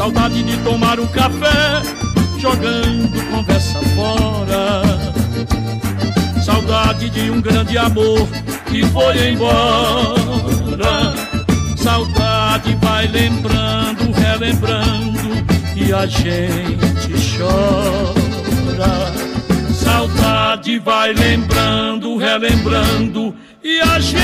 Saudade 0.05 0.43
de 0.43 0.55
tomar 0.57 0.99
um 0.99 1.07
café, 1.07 1.81
jogando 2.37 3.31
conversa 3.31 3.79
fora. 3.95 4.83
Saudade 6.43 7.09
de 7.09 7.31
um 7.31 7.41
grande 7.41 7.75
amor 7.75 8.27
que 8.67 8.85
foi 8.85 9.29
embora. 9.29 11.11
Saudade 11.75 12.77
vai 12.79 13.07
lembrando, 13.07 14.11
relembrando 14.11 15.43
e 15.75 15.91
a 15.91 16.05
gente 16.05 17.35
chora. 17.35 19.11
Saudade 19.73 20.77
vai 20.77 21.13
lembrando, 21.13 22.15
relembrando 22.17 23.33
e 23.63 23.79
a 23.79 23.99
gente 23.99 24.21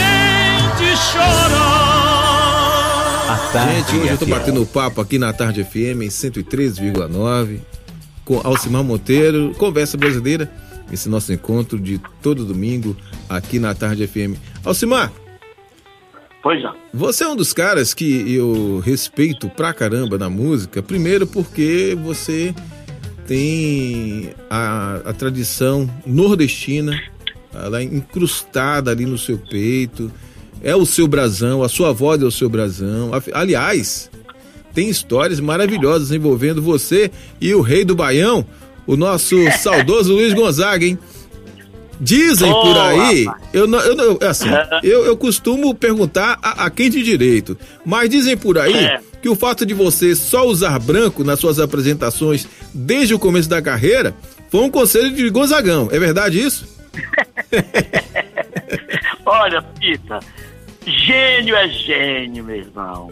chora. 1.11 2.30
Gente, 3.31 3.95
hoje 3.95 4.09
eu 4.09 4.17
tô 4.17 4.25
batendo 4.25 4.65
papo 4.65 4.99
aqui 4.99 5.17
na 5.17 5.31
Tarde 5.31 5.63
FM 5.63 6.01
em 6.01 6.09
103,9 6.09 7.59
com 8.25 8.41
Alcimar 8.43 8.83
Monteiro, 8.83 9.53
Conversa 9.57 9.97
Brasileira, 9.97 10.51
esse 10.91 11.07
nosso 11.07 11.31
encontro 11.31 11.79
de 11.79 11.97
todo 12.21 12.43
domingo 12.43 12.95
aqui 13.29 13.57
na 13.57 13.73
Tarde 13.73 14.05
FM. 14.05 14.37
Alcimar, 14.65 15.11
Pois 16.43 16.61
é. 16.63 16.69
Você 16.93 17.23
é 17.23 17.27
um 17.27 17.35
dos 17.35 17.53
caras 17.53 17.93
que 17.93 18.33
eu 18.33 18.79
respeito 18.79 19.47
pra 19.47 19.73
caramba 19.73 20.17
na 20.17 20.29
música, 20.29 20.81
primeiro 20.81 21.25
porque 21.25 21.97
você 22.03 22.53
tem 23.27 24.33
a, 24.49 25.01
a 25.05 25.13
tradição 25.13 25.89
nordestina, 26.05 27.01
ela 27.53 27.79
é 27.79 27.83
incrustada 27.83 28.91
ali 28.91 29.05
no 29.05 29.17
seu 29.17 29.37
peito, 29.37 30.11
é 30.63 30.75
o 30.75 30.85
seu 30.85 31.07
brasão, 31.07 31.63
a 31.63 31.69
sua 31.69 31.91
voz 31.91 32.21
é 32.21 32.25
o 32.25 32.31
seu 32.31 32.49
brasão. 32.49 33.11
Aliás, 33.33 34.09
tem 34.73 34.89
histórias 34.89 35.39
maravilhosas 35.39 36.11
envolvendo 36.11 36.61
você 36.61 37.11
e 37.39 37.53
o 37.53 37.61
rei 37.61 37.83
do 37.83 37.95
Baião, 37.95 38.45
o 38.85 38.95
nosso 38.95 39.35
saudoso 39.59 40.13
Luiz 40.13 40.33
Gonzaga, 40.33 40.85
hein? 40.85 40.97
Dizem 42.03 42.51
por 42.51 42.75
aí, 42.75 43.27
eu 43.53 43.67
não, 43.67 43.79
eu 43.79 43.95
não, 43.95 44.17
assim, 44.27 44.49
eu, 44.81 45.05
eu 45.05 45.15
costumo 45.15 45.75
perguntar 45.75 46.39
a, 46.41 46.65
a, 46.65 46.69
quem 46.71 46.89
de 46.89 47.03
direito, 47.03 47.55
mas 47.85 48.09
dizem 48.09 48.35
por 48.35 48.57
aí 48.57 48.73
é. 48.73 48.99
que 49.21 49.29
o 49.29 49.35
fato 49.35 49.67
de 49.67 49.75
você 49.75 50.15
só 50.15 50.47
usar 50.47 50.79
branco 50.79 51.23
nas 51.23 51.39
suas 51.39 51.59
apresentações 51.59 52.47
desde 52.73 53.13
o 53.13 53.19
começo 53.19 53.47
da 53.47 53.61
carreira 53.61 54.15
foi 54.49 54.61
um 54.61 54.71
conselho 54.71 55.11
de 55.11 55.29
Gonzagão, 55.29 55.89
é 55.91 55.99
verdade 55.99 56.43
isso? 56.43 56.65
Olha, 59.23 59.61
Pita, 59.61 60.19
gênio 60.85 61.55
é 61.55 61.67
gênio, 61.67 62.43
meu 62.43 62.55
irmão. 62.55 63.11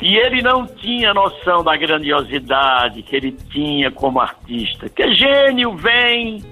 E 0.00 0.16
ele 0.16 0.42
não 0.42 0.66
tinha 0.66 1.14
noção 1.14 1.64
da 1.64 1.76
grandiosidade 1.76 3.02
que 3.02 3.16
ele 3.16 3.32
tinha 3.50 3.90
como 3.90 4.20
artista. 4.20 4.88
Que 4.88 5.14
gênio 5.14 5.74
vem, 5.74 6.44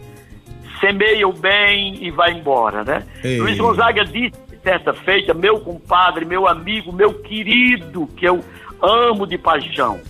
semeia 0.81 1.29
o 1.29 1.33
bem 1.33 2.03
e 2.03 2.11
vai 2.11 2.33
embora, 2.33 2.83
né? 2.85 3.03
Ei. 3.23 3.39
Luiz 3.39 3.59
Gonzaga 3.59 4.05
disse 4.05 4.45
certa 4.63 4.95
feita, 4.95 5.35
meu 5.35 5.61
compadre, 5.61 6.25
meu 6.25 6.49
amigo, 6.49 6.91
meu 6.91 7.13
querido, 7.23 8.07
que 8.17 8.27
eu 8.27 8.43
amo 8.81 9.27
de 9.27 9.37
paixão, 9.37 10.01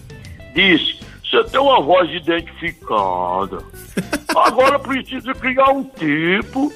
disse, 0.54 1.00
você 1.34 1.50
tem 1.50 1.60
uma 1.60 1.80
voz 1.80 2.10
identificada. 2.10 3.58
Agora 4.36 4.78
precisa 4.78 5.34
criar 5.34 5.70
um 5.70 5.84
tipo 5.84 6.72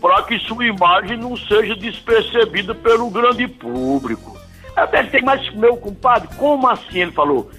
para 0.00 0.22
que 0.22 0.38
sua 0.40 0.66
imagem 0.66 1.16
não 1.16 1.36
seja 1.36 1.74
despercebida 1.74 2.74
pelo 2.74 3.10
grande 3.10 3.46
público. 3.48 4.36
Até 4.76 5.04
tem 5.04 5.22
mais 5.22 5.54
meu 5.54 5.76
compadre, 5.76 6.28
como 6.36 6.68
assim? 6.68 7.00
Ele 7.00 7.12
falou: 7.12 7.50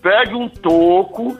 pegue 0.00 0.34
um 0.34 0.48
toco, 0.48 1.38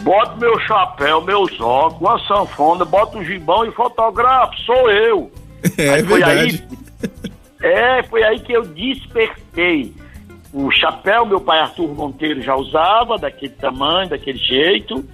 bota 0.00 0.36
meu 0.36 0.58
chapéu, 0.60 1.20
meus 1.20 1.60
óculos, 1.60 2.00
uma 2.00 2.18
sanfona, 2.26 2.84
bota 2.84 3.18
um 3.18 3.24
gibão 3.24 3.66
e 3.66 3.72
fotógrafo, 3.72 4.56
sou 4.62 4.90
eu. 4.90 5.30
É, 5.76 5.90
aí 5.90 6.04
foi 6.04 6.20
verdade. 6.20 6.64
aí. 6.68 7.32
É, 7.62 8.02
foi 8.04 8.22
aí 8.22 8.40
que 8.40 8.52
eu 8.52 8.62
despertei. 8.62 9.94
O 10.52 10.70
chapéu, 10.70 11.24
meu 11.24 11.40
pai 11.40 11.60
Arthur 11.60 11.88
Monteiro 11.94 12.42
já 12.42 12.54
usava, 12.54 13.16
daquele 13.16 13.54
tamanho, 13.54 14.10
daquele 14.10 14.38
jeito. 14.38 15.04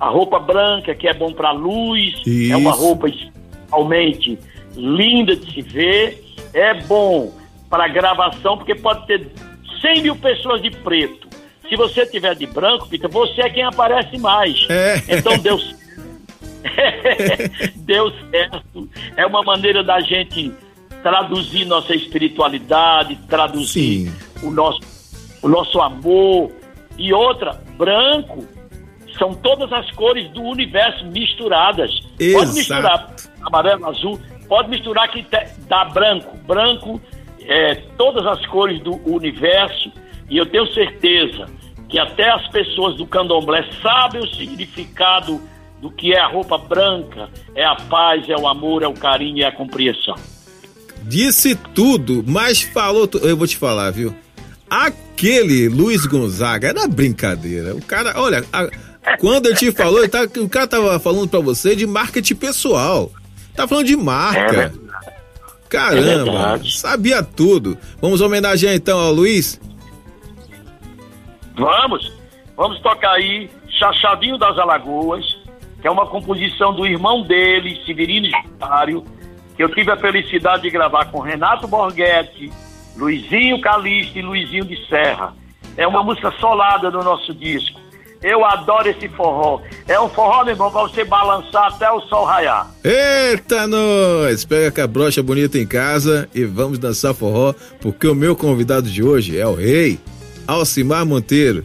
A 0.00 0.08
roupa 0.08 0.38
branca, 0.38 0.94
que 0.94 1.06
é 1.06 1.12
bom 1.12 1.32
para 1.32 1.50
luz, 1.50 2.14
Isso. 2.24 2.52
é 2.52 2.56
uma 2.56 2.72
roupa 2.72 3.08
especialmente 3.08 4.38
linda 4.74 5.36
de 5.36 5.52
se 5.52 5.60
ver. 5.60 6.24
É 6.54 6.74
bom 6.82 7.32
para 7.68 7.86
gravação, 7.88 8.56
porque 8.56 8.74
pode 8.74 9.06
ter 9.06 9.30
100 9.82 10.02
mil 10.02 10.16
pessoas 10.16 10.62
de 10.62 10.70
preto. 10.70 11.28
Se 11.68 11.76
você 11.76 12.06
tiver 12.06 12.34
de 12.34 12.46
branco, 12.46 12.88
Pita, 12.88 13.08
você 13.08 13.42
é 13.42 13.50
quem 13.50 13.64
aparece 13.64 14.16
mais. 14.16 14.66
É. 14.70 15.02
Então 15.08 15.36
Deus 15.36 15.76
deu 17.76 18.10
certo. 18.30 18.88
É 19.16 19.26
uma 19.26 19.42
maneira 19.42 19.84
da 19.84 20.00
gente 20.00 20.50
traduzir 21.02 21.66
nossa 21.66 21.94
espiritualidade, 21.94 23.16
traduzir 23.28 24.10
o 24.42 24.50
nosso, 24.50 24.80
o 25.42 25.48
nosso 25.48 25.80
amor. 25.80 26.52
E 26.96 27.12
outra, 27.12 27.62
branco 27.76 28.44
são 29.18 29.34
todas 29.34 29.72
as 29.72 29.90
cores 29.92 30.30
do 30.30 30.42
universo 30.42 31.04
misturadas. 31.06 31.90
Exato. 32.18 32.44
Pode 32.44 32.54
misturar 32.54 33.16
amarelo, 33.42 33.86
azul, 33.86 34.20
pode 34.48 34.70
misturar 34.70 35.10
que 35.10 35.24
dá 35.68 35.84
branco. 35.86 36.36
Branco 36.46 37.00
é, 37.40 37.74
todas 37.96 38.26
as 38.26 38.44
cores 38.46 38.82
do 38.82 38.94
universo 39.10 39.92
e 40.28 40.36
eu 40.36 40.46
tenho 40.46 40.66
certeza 40.72 41.46
que 41.88 41.98
até 41.98 42.28
as 42.30 42.46
pessoas 42.48 42.96
do 42.96 43.06
candomblé 43.06 43.64
sabem 43.82 44.20
o 44.20 44.26
significado 44.34 45.40
do 45.80 45.90
que 45.90 46.12
é 46.12 46.20
a 46.20 46.26
roupa 46.26 46.58
branca, 46.58 47.30
é 47.54 47.64
a 47.64 47.76
paz, 47.76 48.28
é 48.28 48.36
o 48.36 48.46
amor, 48.46 48.82
é 48.82 48.88
o 48.88 48.92
carinho 48.92 49.38
e 49.38 49.42
é 49.42 49.46
a 49.46 49.52
compreensão. 49.52 50.16
Disse 51.02 51.54
tudo, 51.54 52.22
mas 52.26 52.60
falou. 52.60 53.08
Eu 53.22 53.36
vou 53.36 53.46
te 53.46 53.56
falar, 53.56 53.90
viu? 53.90 54.14
Aquele 54.70 55.68
Luiz 55.68 56.06
Gonzaga 56.06 56.68
era 56.68 56.86
brincadeira. 56.86 57.74
O 57.74 57.82
cara, 57.82 58.14
olha, 58.16 58.44
a, 58.52 58.68
quando 59.18 59.46
ele 59.46 59.56
te 59.56 59.72
falou, 59.72 60.06
tá, 60.08 60.24
o 60.24 60.48
cara 60.48 60.66
tava 60.66 60.98
falando 60.98 61.28
para 61.28 61.40
você 61.40 61.74
de 61.74 61.86
marketing 61.86 62.34
pessoal. 62.34 63.10
Tá 63.54 63.66
falando 63.66 63.86
de 63.86 63.96
marca. 63.96 64.72
É 64.84 64.88
Caramba, 65.68 66.60
é 66.64 66.70
sabia 66.70 67.22
tudo. 67.22 67.76
Vamos 68.00 68.20
homenagear 68.20 68.74
então 68.74 68.98
ao 68.98 69.12
Luiz? 69.12 69.60
Vamos, 71.54 72.12
vamos 72.56 72.80
tocar 72.80 73.12
aí 73.12 73.50
Chachadinho 73.68 74.38
das 74.38 74.56
Alagoas, 74.58 75.24
que 75.80 75.86
é 75.86 75.90
uma 75.90 76.06
composição 76.06 76.74
do 76.74 76.86
irmão 76.86 77.22
dele, 77.22 77.80
Severino 77.84 78.26
Estário, 78.26 79.04
que 79.56 79.62
eu 79.62 79.68
tive 79.74 79.90
a 79.90 79.96
felicidade 79.96 80.62
de 80.62 80.70
gravar 80.70 81.06
com 81.06 81.20
Renato 81.20 81.68
Borghetti, 81.68 82.50
Luizinho 82.98 83.60
Calixto 83.60 84.18
e 84.18 84.22
Luizinho 84.22 84.64
de 84.64 84.76
Serra. 84.88 85.32
É 85.76 85.86
uma 85.86 86.02
música 86.02 86.32
solada 86.32 86.90
no 86.90 87.02
nosso 87.02 87.32
disco. 87.32 87.80
Eu 88.20 88.44
adoro 88.44 88.88
esse 88.88 89.08
forró. 89.10 89.60
É 89.86 89.98
um 90.00 90.08
forró, 90.08 90.42
meu 90.42 90.52
irmão, 90.52 90.72
pra 90.72 90.82
você 90.82 91.04
balançar 91.04 91.68
até 91.68 91.88
o 91.88 92.00
sol 92.00 92.24
raiar. 92.24 92.68
Eita, 92.82 93.68
nós! 93.68 94.44
Pega 94.44 94.68
a 94.68 94.72
cabrocha 94.72 95.22
bonita 95.22 95.56
em 95.56 95.66
casa 95.66 96.28
e 96.34 96.44
vamos 96.44 96.80
dançar 96.80 97.14
forró, 97.14 97.54
porque 97.80 98.08
o 98.08 98.16
meu 98.16 98.34
convidado 98.34 98.90
de 98.90 99.04
hoje 99.04 99.38
é 99.38 99.46
o 99.46 99.54
rei, 99.54 100.00
Alcimar 100.48 101.06
Monteiro. 101.06 101.64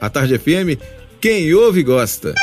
A 0.00 0.10
Tarde 0.10 0.36
FM, 0.36 0.80
quem 1.20 1.54
ouve 1.54 1.84
gosta. 1.84 2.34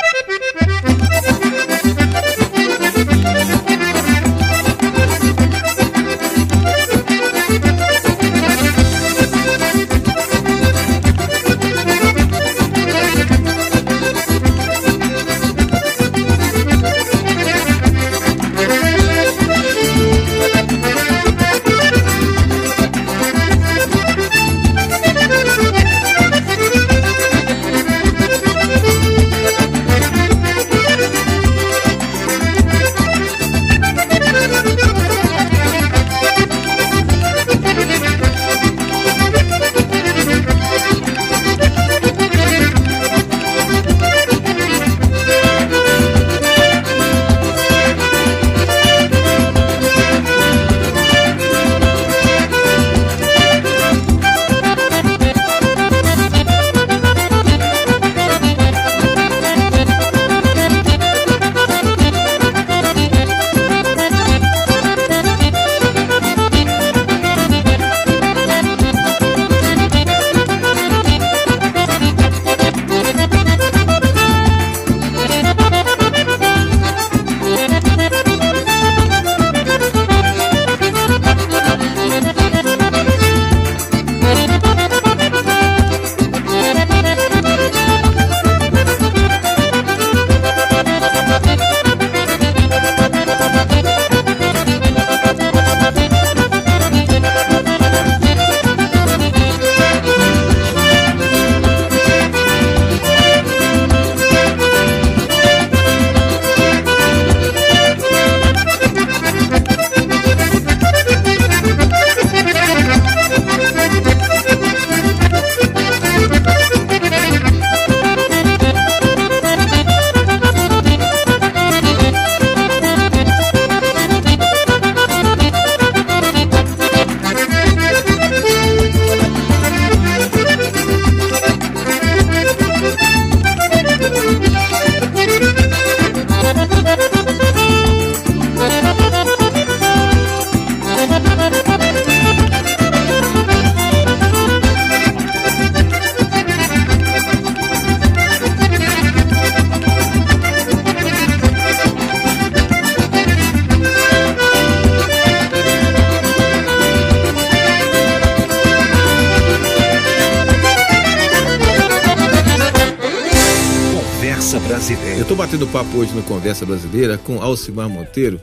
Batendo 165.56 165.66
papo 165.68 165.96
hoje 165.96 166.12
no 166.12 166.22
Conversa 166.22 166.66
Brasileira 166.66 167.16
com 167.16 167.40
Alcimar 167.40 167.88
Monteiro. 167.88 168.38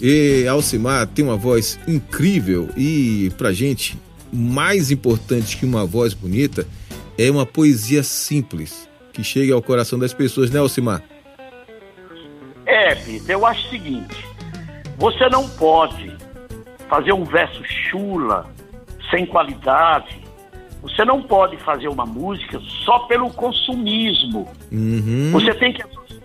E 0.00 0.44
Alcimar 0.48 1.06
tem 1.06 1.24
uma 1.24 1.36
voz 1.36 1.78
incrível 1.86 2.68
e 2.76 3.30
pra 3.38 3.52
gente, 3.52 3.96
mais 4.32 4.90
importante 4.90 5.56
que 5.56 5.64
uma 5.64 5.86
voz 5.86 6.14
bonita 6.14 6.66
é 7.16 7.30
uma 7.30 7.46
poesia 7.46 8.02
simples 8.02 8.88
que 9.12 9.22
chega 9.22 9.54
ao 9.54 9.62
coração 9.62 9.98
das 9.98 10.12
pessoas, 10.12 10.50
né, 10.50 10.58
Alcimar? 10.58 11.02
É, 12.66 12.94
Peter, 12.96 13.36
eu 13.36 13.46
acho 13.46 13.64
o 13.66 13.70
seguinte: 13.70 14.26
você 14.98 15.28
não 15.28 15.48
pode 15.48 16.12
fazer 16.88 17.12
um 17.12 17.24
verso 17.24 17.62
chula, 17.64 18.50
sem 19.10 19.24
qualidade. 19.26 20.20
Você 20.82 21.04
não 21.04 21.22
pode 21.22 21.56
fazer 21.58 21.86
uma 21.86 22.04
música 22.04 22.58
só 22.84 23.00
pelo 23.00 23.30
consumismo. 23.30 24.48
Uhum. 24.72 25.30
Você 25.30 25.54
tem 25.54 25.72
que 25.72 25.82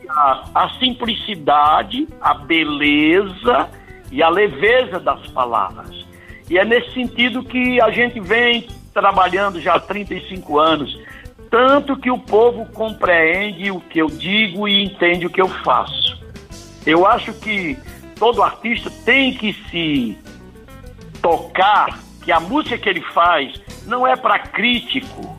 a 0.09 0.69
simplicidade, 0.79 2.07
a 2.21 2.33
beleza 2.33 3.69
e 4.11 4.23
a 4.23 4.29
leveza 4.29 4.99
das 4.99 5.27
palavras. 5.27 6.05
E 6.49 6.57
é 6.57 6.63
nesse 6.63 6.93
sentido 6.93 7.43
que 7.43 7.81
a 7.81 7.91
gente 7.91 8.19
vem 8.19 8.67
trabalhando 8.93 9.59
já 9.59 9.75
há 9.75 9.79
35 9.79 10.57
anos. 10.57 10.97
Tanto 11.49 11.95
que 11.97 12.09
o 12.09 12.17
povo 12.17 12.65
compreende 12.73 13.69
o 13.71 13.79
que 13.79 13.99
eu 13.99 14.07
digo 14.07 14.67
e 14.67 14.83
entende 14.83 15.25
o 15.25 15.29
que 15.29 15.41
eu 15.41 15.47
faço. 15.47 16.17
Eu 16.85 17.05
acho 17.05 17.33
que 17.33 17.77
todo 18.17 18.41
artista 18.41 18.89
tem 19.05 19.33
que 19.33 19.53
se 19.69 20.17
tocar 21.21 21.99
que 22.23 22.31
a 22.31 22.39
música 22.39 22.77
que 22.77 22.89
ele 22.89 23.01
faz 23.13 23.61
não 23.85 24.05
é 24.05 24.15
para 24.15 24.39
crítico, 24.39 25.37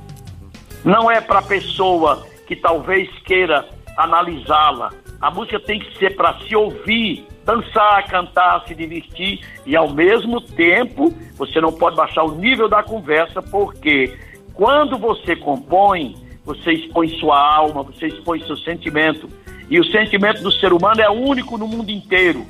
não 0.84 1.10
é 1.10 1.20
para 1.20 1.42
pessoa 1.42 2.26
que 2.46 2.56
talvez 2.56 3.10
queira 3.24 3.68
analisá-la. 3.98 4.92
A 5.20 5.28
música 5.30 5.58
tem 5.58 5.80
que 5.80 5.98
ser 5.98 6.14
para 6.14 6.38
se 6.38 6.54
ouvir, 6.54 7.26
dançar, 7.44 8.06
cantar, 8.06 8.64
se 8.66 8.74
divertir 8.74 9.40
e 9.66 9.74
ao 9.74 9.92
mesmo 9.92 10.40
tempo 10.40 11.12
você 11.36 11.60
não 11.60 11.72
pode 11.72 11.96
baixar 11.96 12.22
o 12.22 12.36
nível 12.36 12.68
da 12.68 12.82
conversa 12.82 13.42
porque 13.42 14.16
quando 14.54 14.96
você 14.96 15.34
compõe, 15.34 16.14
você 16.44 16.72
expõe 16.72 17.08
sua 17.18 17.36
alma, 17.36 17.82
você 17.82 18.06
expõe 18.06 18.40
seu 18.46 18.56
sentimento. 18.58 19.28
E 19.68 19.78
o 19.78 19.84
sentimento 19.84 20.42
do 20.42 20.52
ser 20.52 20.72
humano 20.72 21.00
é 21.00 21.10
único 21.10 21.58
no 21.58 21.66
mundo 21.66 21.90
inteiro. 21.90 22.46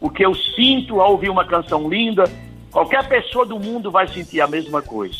O 0.00 0.08
que 0.08 0.24
eu 0.24 0.34
sinto 0.34 1.00
ao 1.00 1.12
ouvir 1.12 1.28
uma 1.28 1.44
canção 1.44 1.88
linda, 1.88 2.24
qualquer 2.70 3.06
pessoa 3.08 3.44
do 3.44 3.58
mundo 3.58 3.90
vai 3.90 4.06
sentir 4.08 4.40
a 4.40 4.46
mesma 4.46 4.80
coisa. 4.80 5.18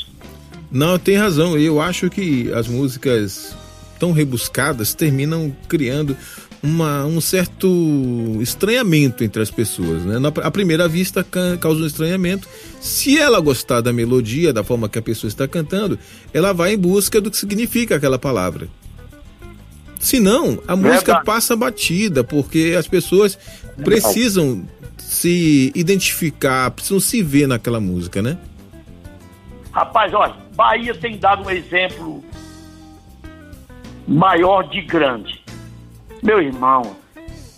Não, 0.71 0.99
tem 0.99 1.17
razão. 1.17 1.59
Eu 1.59 1.81
acho 1.81 2.09
que 2.09 2.53
as 2.53 2.67
músicas 2.67 3.57
tão 4.05 4.13
rebuscadas 4.13 4.93
terminam 4.93 5.51
criando 5.67 6.15
uma, 6.63 7.07
um 7.07 7.23
certo 7.23 8.39
estranhamento 8.43 9.25
entre 9.25 9.41
as 9.41 9.51
pessoas. 9.51 10.03
Né? 10.05 10.19
Na, 10.19 10.29
à 10.29 10.51
primeira 10.51 10.87
vista 10.87 11.25
causa 11.59 11.83
um 11.83 11.87
estranhamento. 11.87 12.47
Se 12.83 13.19
ela 13.19 13.41
gostar 13.41 13.81
da 13.81 13.95
melodia, 13.95 14.53
da 14.53 14.63
forma 14.63 14.91
que 14.91 14.99
a 14.99 15.03
pessoa 15.03 15.29
está 15.29 15.49
cantando, 15.49 15.99
ela 16.35 16.53
vai 16.53 16.75
em 16.75 16.79
busca 16.79 17.19
do 17.19 17.31
que 17.31 17.39
significa 17.39 17.97
aquela 17.97 18.19
palavra. 18.19 18.69
Se 19.99 20.21
não, 20.21 20.59
a 20.69 20.77
música 20.77 21.13
Verdade. 21.13 21.25
passa 21.25 21.57
batida, 21.57 22.23
porque 22.23 22.75
as 22.79 22.87
pessoas 22.87 23.39
precisam 23.83 24.69
se 24.99 25.73
identificar, 25.75 26.71
precisam 26.73 27.01
se 27.01 27.23
ver 27.23 27.49
naquela 27.49 27.81
música, 27.81 28.21
né? 28.21 28.37
Rapaz, 29.73 30.13
olha, 30.13 30.35
Bahia 30.55 30.95
tem 30.95 31.17
dado 31.17 31.45
um 31.45 31.51
exemplo 31.51 32.23
maior 34.07 34.63
de 34.69 34.81
grande. 34.83 35.43
Meu 36.23 36.41
irmão, 36.41 36.97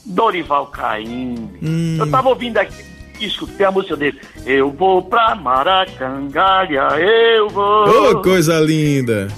Dorival 0.04 0.66
Caim. 0.66 1.50
Hum. 1.62 1.96
Eu 1.98 2.10
tava 2.10 2.28
ouvindo 2.28 2.58
aqui 2.58 2.86
disco, 3.18 3.46
tem 3.46 3.66
a 3.66 3.70
música 3.70 3.96
dele. 3.96 4.20
Eu 4.44 4.70
vou 4.70 5.02
pra 5.02 5.34
Maracangalha, 5.34 6.88
eu 7.00 7.48
vou. 7.48 7.88
Oh, 7.88 8.22
coisa 8.22 8.60
linda! 8.60 9.28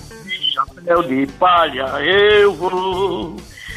Chapéu 0.53 1.03
de 1.03 1.27
palha, 1.38 1.87
eu 2.03 2.53
vou. 2.55 3.37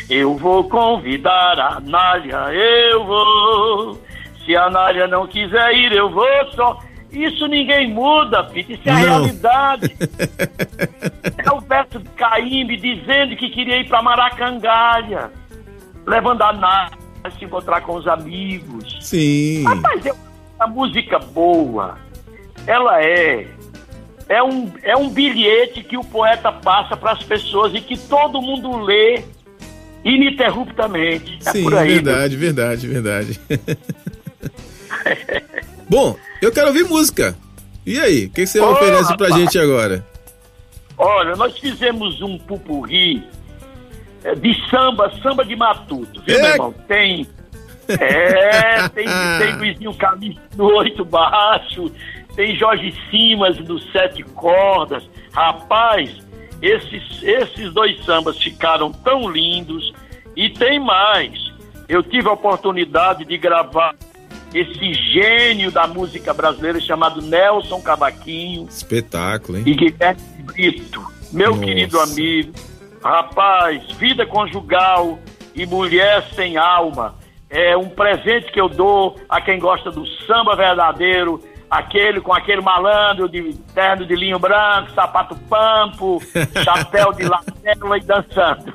Eu 0.09 0.35
vou 0.35 0.63
convidar 0.67 1.59
a 1.59 1.79
Nália, 1.79 2.53
eu 2.53 3.05
vou. 3.05 4.01
Se 4.45 4.55
a 4.55 4.69
Nália 4.69 5.07
não 5.07 5.27
quiser 5.27 5.73
ir, 5.73 5.93
eu 5.93 6.09
vou 6.09 6.25
só. 6.55 6.79
Isso 7.11 7.47
ninguém 7.47 7.89
muda, 7.89 8.43
Pita. 8.45 8.73
Isso 8.73 8.81
é 8.85 8.91
a 8.91 8.95
não. 8.95 9.01
realidade. 9.01 9.95
é 11.37 11.51
o 11.51 11.59
verso 11.59 11.99
de 11.99 12.09
Caímbe 12.09 12.77
dizendo 12.77 13.35
que 13.35 13.49
queria 13.49 13.79
ir 13.79 13.87
para 13.87 14.01
Maracangalha, 14.01 15.31
levando 16.05 16.41
a 16.41 16.89
se 17.37 17.45
encontrar 17.45 17.81
com 17.81 17.95
os 17.95 18.07
amigos. 18.07 18.97
Sim. 19.01 19.63
Rapaz, 19.65 20.05
é 20.05 20.13
a 20.59 20.67
música 20.67 21.19
boa, 21.19 21.97
ela 22.65 23.03
é 23.03 23.47
é 24.29 24.41
um, 24.41 24.71
é 24.81 24.95
um 24.95 25.09
bilhete 25.09 25.83
que 25.83 25.97
o 25.97 26.05
poeta 26.05 26.53
passa 26.53 26.95
para 26.95 27.11
as 27.11 27.21
pessoas 27.21 27.73
e 27.73 27.81
que 27.81 27.97
todo 27.97 28.41
mundo 28.41 28.77
lê 28.77 29.21
ininterruptamente. 30.05 31.37
É 31.45 31.51
Sim, 31.51 31.69
verdade, 31.69 32.37
verdade, 32.37 32.87
verdade. 32.87 33.39
Bom, 35.91 36.15
eu 36.41 36.53
quero 36.53 36.67
ouvir 36.67 36.85
música. 36.85 37.35
E 37.85 37.99
aí, 37.99 38.27
o 38.27 38.29
que, 38.29 38.47
você 38.47 38.61
oh, 38.61 38.71
oferece 38.71 39.13
pra 39.17 39.27
rapaz. 39.27 39.35
gente 39.35 39.59
agora? 39.59 40.07
Olha, 40.97 41.35
nós 41.35 41.57
fizemos 41.57 42.21
um 42.21 42.37
pupurri 42.37 43.21
é, 44.23 44.33
de 44.33 44.55
samba, 44.69 45.11
samba 45.21 45.43
de 45.43 45.53
matuto, 45.53 46.21
viu, 46.21 46.37
é... 46.37 46.41
meu 46.41 46.51
irmão? 46.51 46.73
Tem. 46.87 47.27
É, 47.89 48.87
tem, 48.95 49.05
tem 49.37 49.57
Luizinho 49.57 49.93
Caminho 49.93 50.39
no 50.55 50.73
oito 50.77 51.03
baixo, 51.03 51.91
tem 52.37 52.55
Jorge 52.55 52.95
Simas 53.09 53.59
no 53.59 53.77
sete 53.91 54.23
cordas. 54.23 55.03
Rapaz, 55.33 56.09
esses, 56.61 57.21
esses 57.21 57.73
dois 57.73 58.01
sambas 58.05 58.41
ficaram 58.41 58.93
tão 58.93 59.29
lindos. 59.29 59.91
E 60.37 60.49
tem 60.51 60.79
mais. 60.79 61.51
Eu 61.89 62.01
tive 62.01 62.29
a 62.29 62.31
oportunidade 62.31 63.25
de 63.25 63.37
gravar 63.37 63.93
esse 64.53 64.93
gênio 64.93 65.71
da 65.71 65.87
música 65.87 66.33
brasileira 66.33 66.79
chamado 66.79 67.21
Nelson 67.21 67.81
Cavaquinho. 67.81 68.67
Espetáculo, 68.69 69.57
hein? 69.57 69.63
E 69.65 69.73
Guilherme 69.73 70.21
Brito, 70.43 71.01
meu 71.31 71.51
Nossa. 71.51 71.63
querido 71.65 71.99
amigo. 71.99 72.53
Rapaz, 73.03 73.83
vida 73.93 74.25
conjugal 74.25 75.17
e 75.55 75.65
mulher 75.65 76.27
sem 76.35 76.57
alma. 76.57 77.15
É 77.49 77.75
um 77.75 77.89
presente 77.89 78.51
que 78.51 78.61
eu 78.61 78.69
dou 78.69 79.19
a 79.27 79.41
quem 79.41 79.59
gosta 79.59 79.91
do 79.91 80.05
samba 80.25 80.55
verdadeiro 80.55 81.41
aquele 81.71 82.19
com 82.19 82.33
aquele 82.33 82.59
malandro 82.59 83.29
de 83.29 83.53
terno 83.73 84.05
de 84.05 84.13
linho 84.13 84.37
branco, 84.37 84.91
sapato 84.93 85.35
pampo, 85.49 86.21
chapéu 86.65 87.13
de 87.13 87.23
lapela 87.23 87.97
e 87.97 88.01
dançando. 88.01 88.73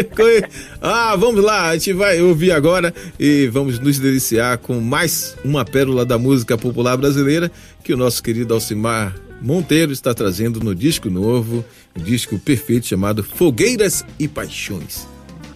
ah, 0.80 1.14
vamos 1.14 1.44
lá, 1.44 1.68
a 1.68 1.74
gente 1.74 1.92
vai 1.92 2.22
ouvir 2.22 2.52
agora 2.52 2.94
e 3.20 3.48
vamos 3.48 3.78
nos 3.78 3.98
deliciar 3.98 4.56
com 4.56 4.80
mais 4.80 5.36
uma 5.44 5.62
pérola 5.62 6.06
da 6.06 6.18
música 6.18 6.56
popular 6.56 6.96
brasileira 6.96 7.50
que 7.84 7.92
o 7.92 7.98
nosso 7.98 8.22
querido 8.22 8.54
Alcimar 8.54 9.14
Monteiro 9.42 9.92
está 9.92 10.14
trazendo 10.14 10.60
no 10.60 10.74
disco 10.74 11.10
novo, 11.10 11.62
um 11.94 12.02
disco 12.02 12.38
perfeito 12.38 12.86
chamado 12.86 13.22
Fogueiras 13.22 14.06
e 14.18 14.26
Paixões. 14.26 15.06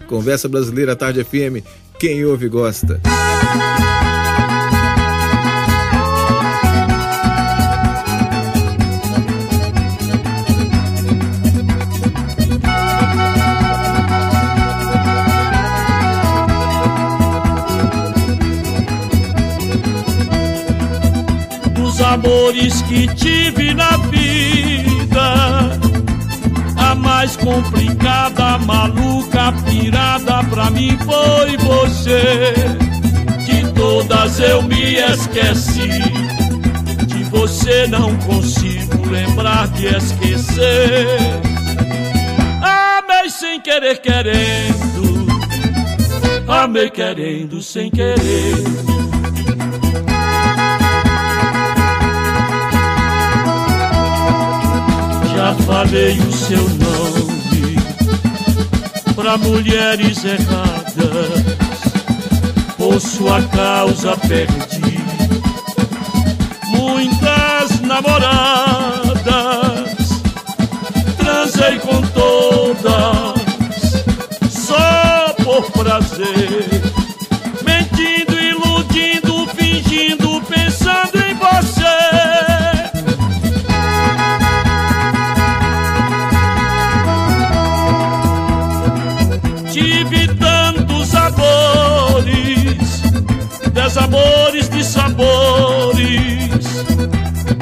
Conversa 0.07 0.49
Brasileira 0.49 0.95
Tarde 0.95 1.25
FM, 1.25 1.65
quem 1.99 2.25
ouve 2.25 2.49
gosta. 2.49 3.01
Amores 22.27 22.83
que 22.83 23.07
tive 23.15 23.73
na 23.73 23.97
vida. 24.09 25.79
A 26.77 26.95
mais 26.95 27.37
complicada, 27.37 28.59
maluca, 28.59 29.53
pirada 29.65 30.43
pra 30.51 30.71
mim 30.71 30.99
foi 31.05 31.57
você. 31.59 32.55
De 33.45 33.73
todas 33.73 34.41
eu 34.41 34.63
me 34.63 34.97
esqueci. 34.97 35.89
De 37.07 37.25
você 37.25 37.87
não 37.87 38.15
consigo 38.19 39.09
lembrar 39.09 39.69
de 39.69 39.87
esquecer. 39.87 41.07
Amei 42.61 43.31
sem 43.31 43.61
querer, 43.61 44.01
querendo. 44.01 45.27
Amei 46.49 46.91
querendo 46.91 47.63
sem 47.63 47.91
querer. 47.91 49.06
Já 55.47 55.55
falei 55.55 56.19
o 56.19 56.33
seu 56.33 56.59
nome 56.59 57.77
para 59.15 59.39
mulheres 59.39 60.25
erradas, 60.25 61.45
por 62.77 63.01
sua 63.01 63.41
causa 63.43 64.17
perdi 64.17 64.99
muitas 66.65 67.81
namoradas, 67.81 69.23
transei 71.17 71.79
com 71.79 72.03
todas, 72.09 73.41
só 74.51 75.33
por 75.45 75.71
prazer, 75.71 76.76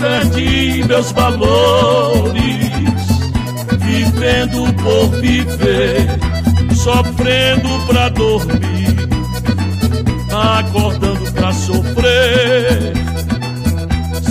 perdi 0.04 0.84
meus 0.86 1.12
valores, 1.12 2.34
vivendo 3.78 4.70
por 4.82 5.08
viver, 5.18 6.06
sofrendo 6.74 7.86
pra 7.86 8.10
dormir, 8.10 9.08
acordando 10.30 11.32
pra 11.32 11.52
sofrer, 11.54 12.92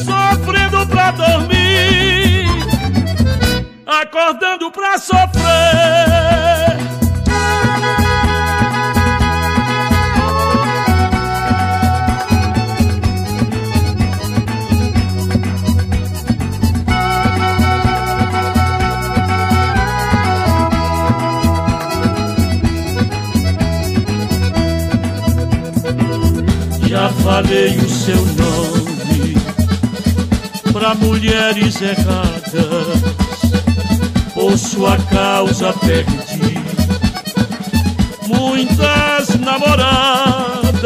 sofrendo 0.05 0.88
pra 0.88 1.12
dormir, 1.12 2.45
acordando 3.88 4.71
pra 4.71 4.99
sofrer. 4.99 6.12
Falei 27.23 27.77
o 27.77 27.89
seu 27.89 28.17
nome 28.17 29.38
pra 30.73 30.93
mulheres 30.95 31.81
erradas, 31.81 33.01
por 34.33 34.57
sua 34.57 34.97
causa 34.97 35.71
perdi 35.73 36.57
muitas 38.27 39.39
namoradas, 39.39 40.83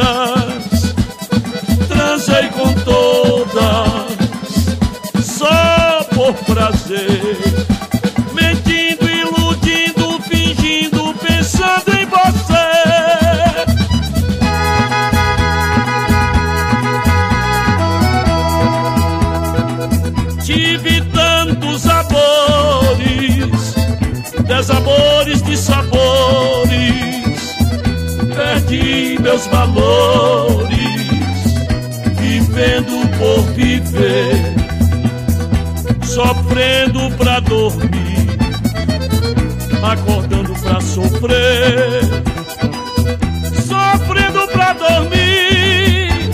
sofrendo 43.67 44.47
pra 44.51 44.73
dormir, 44.73 46.29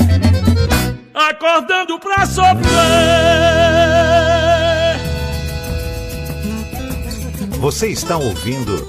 acordando 1.14 2.00
pra 2.00 2.26
sofrer. 2.26 2.64
Você 7.60 7.88
está 7.88 8.18
ouvindo 8.18 8.86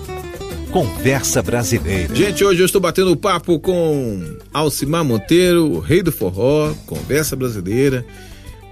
Conversa 0.73 1.41
Brasileira. 1.41 2.13
Gente, 2.15 2.45
hoje 2.45 2.61
eu 2.61 2.67
estou 2.67 2.81
batendo 2.81 3.17
papo 3.17 3.61
com 3.61 4.37
Alcimar 4.53 5.05
Monteiro, 5.05 5.65
o 5.75 5.79
rei 5.79 6.03
do 6.03 6.11
forró, 6.11 6.75
conversa 6.85 7.37
brasileira. 7.37 8.05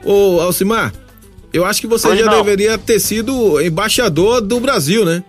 Ô, 0.05 0.41
Alcimar, 0.41 0.93
eu 1.53 1.65
acho 1.65 1.81
que 1.81 1.87
você 1.87 2.09
Oi, 2.09 2.17
já 2.17 2.23
irmão. 2.25 2.43
deveria 2.43 2.77
ter 2.77 2.99
sido 2.99 3.61
embaixador 3.61 4.41
do 4.41 4.59
Brasil, 4.59 5.05
né? 5.05 5.23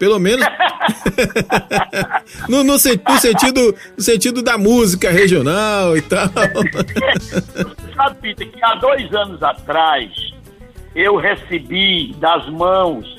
Pelo 0.00 0.18
menos. 0.18 0.44
no, 2.48 2.62
no 2.64 2.78
sen- 2.78 3.00
no 3.08 3.18
sentido, 3.18 3.74
no 3.96 4.02
sentido 4.02 4.42
da 4.42 4.56
música 4.58 5.10
regional 5.10 5.96
e 5.96 6.02
tal. 6.02 6.28
Sabe, 7.94 8.16
Peter, 8.20 8.48
que 8.50 8.62
há 8.64 8.74
dois 8.74 9.12
anos 9.14 9.42
atrás 9.42 10.10
eu 10.94 11.16
recebi 11.16 12.14
das 12.18 12.48
mãos 12.48 13.16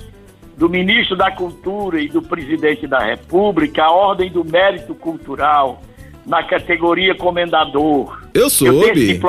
do 0.58 0.68
ministro 0.70 1.16
da 1.16 1.32
Cultura 1.32 2.00
e 2.02 2.08
do 2.08 2.22
presidente 2.22 2.88
da 2.88 3.00
República 3.00 3.84
a 3.84 3.92
Ordem 3.92 4.32
do 4.32 4.44
Mérito 4.44 4.96
Cultural 4.96 5.84
na 6.26 6.44
categoria 6.44 7.16
Comendador. 7.16 8.22
Eu 8.34 8.50
soube. 8.50 9.20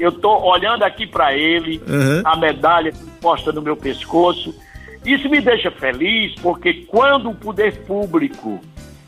Eu 0.00 0.08
estou 0.08 0.42
olhando 0.44 0.82
aqui 0.82 1.06
para 1.06 1.36
ele, 1.36 1.80
Uhum. 1.86 2.22
a 2.24 2.36
medalha 2.36 2.92
posta 3.20 3.52
no 3.52 3.62
meu 3.62 3.76
pescoço. 3.76 4.54
Isso 5.04 5.28
me 5.28 5.40
deixa 5.40 5.70
feliz 5.70 6.34
porque 6.40 6.86
quando 6.86 7.30
o 7.30 7.34
poder 7.34 7.84
público 7.84 8.60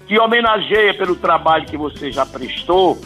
te 0.06 0.18
homenageia 0.18 0.92
pelo 0.94 1.16
trabalho 1.16 1.66
que 1.66 1.76
você 1.76 2.10
já 2.10 2.26
prestou, 2.26 2.98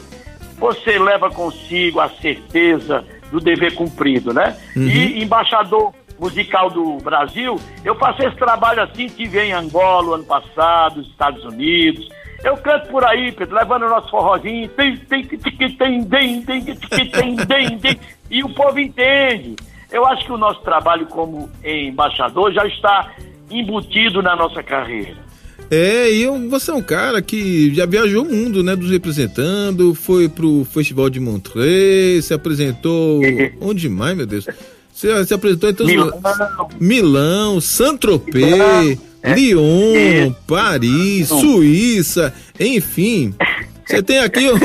você 0.59 0.99
leva 0.99 1.31
consigo 1.31 2.01
a 2.01 2.09
certeza 2.09 3.05
do 3.31 3.41
dever 3.41 3.75
cumprido, 3.75 4.33
né? 4.33 4.57
E 4.77 5.23
embaixador 5.23 5.93
musical 6.19 6.69
do 6.71 6.97
Brasil, 6.97 7.61
eu 7.85 7.95
faço 7.95 8.23
esse 8.27 8.37
trabalho 8.37 8.83
assim, 8.83 9.07
tive 9.07 9.41
em 9.41 9.53
Angola 9.53 10.17
ano 10.17 10.25
passado, 10.25 10.99
nos 10.99 11.09
Estados 11.09 11.45
Unidos. 11.45 12.09
Eu 12.43 12.57
canto 12.57 12.89
por 12.89 13.05
aí, 13.05 13.33
Pedro, 13.33 13.57
levando 13.57 13.85
o 13.85 13.89
nosso 13.89 14.11
forrozinho, 14.11 14.69
tem, 14.71 14.97
tem, 14.97 15.25
tem, 15.25 15.39
tem, 15.39 15.77
tem, 15.77 16.05
tem, 16.05 16.43
tem, 16.43 16.63
tem, 16.63 17.11
tem, 17.11 17.37
tem, 17.37 17.79
tem, 17.79 18.01
e 18.31 18.43
o 18.43 18.55
povo 18.55 18.79
entende. 18.79 19.57
Eu 19.91 20.05
acho 20.07 20.25
que 20.27 20.33
o 20.33 20.39
nosso 20.39 20.61
trabalho 20.61 21.07
como 21.07 21.49
embaixador 21.65 22.53
já 22.53 22.67
está 22.67 23.11
embutido 23.51 24.23
na 24.23 24.37
nossa 24.37 24.63
carreira. 24.63 25.17
É, 25.71 26.11
e 26.13 26.23
eu- 26.23 26.49
você 26.49 26.71
é 26.71 26.75
um 26.75 26.83
cara 26.83 27.21
que 27.21 27.75
já 27.75 27.85
viajou 27.85 28.25
o 28.25 28.29
mundo, 28.31 28.63
né? 28.63 28.75
Dos 28.77 28.91
representando, 28.91 29.95
foi 29.95 30.29
pro 30.29 30.67
Festival 30.73 31.11
de 31.11 31.21
Montreux, 31.21 32.25
se 32.25 32.33
apresentou. 32.33 33.21
Onde 33.61 33.89
mais, 33.89 34.17
meu 34.17 34.27
Deus? 34.27 34.47
Você 34.93 35.25
se 35.27 35.35
apresentou 35.35 35.71
em 35.71 35.75
todos 35.75 35.93
os 35.93 35.99
Milão. 35.99 36.69
Milão, 36.81 37.61
Saint-Tropez, 37.61 38.99
é. 39.23 39.35
Lyon, 39.35 39.95
Isso. 40.27 40.37
Paris, 40.47 41.29
Suíça, 41.29 42.33
enfim. 42.59 43.35
Você 43.89 44.03
tem 44.03 44.19
aqui 44.19 44.47
um, 44.53 44.59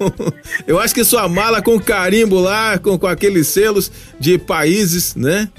Eu 0.66 0.80
acho 0.80 0.94
que 0.94 1.04
sua 1.04 1.28
mala 1.28 1.60
com 1.60 1.78
carimbo 1.78 2.40
lá, 2.40 2.78
com, 2.78 2.98
com 2.98 3.06
aqueles 3.06 3.48
selos 3.48 3.92
de 4.18 4.38
países, 4.38 5.14
né? 5.14 5.50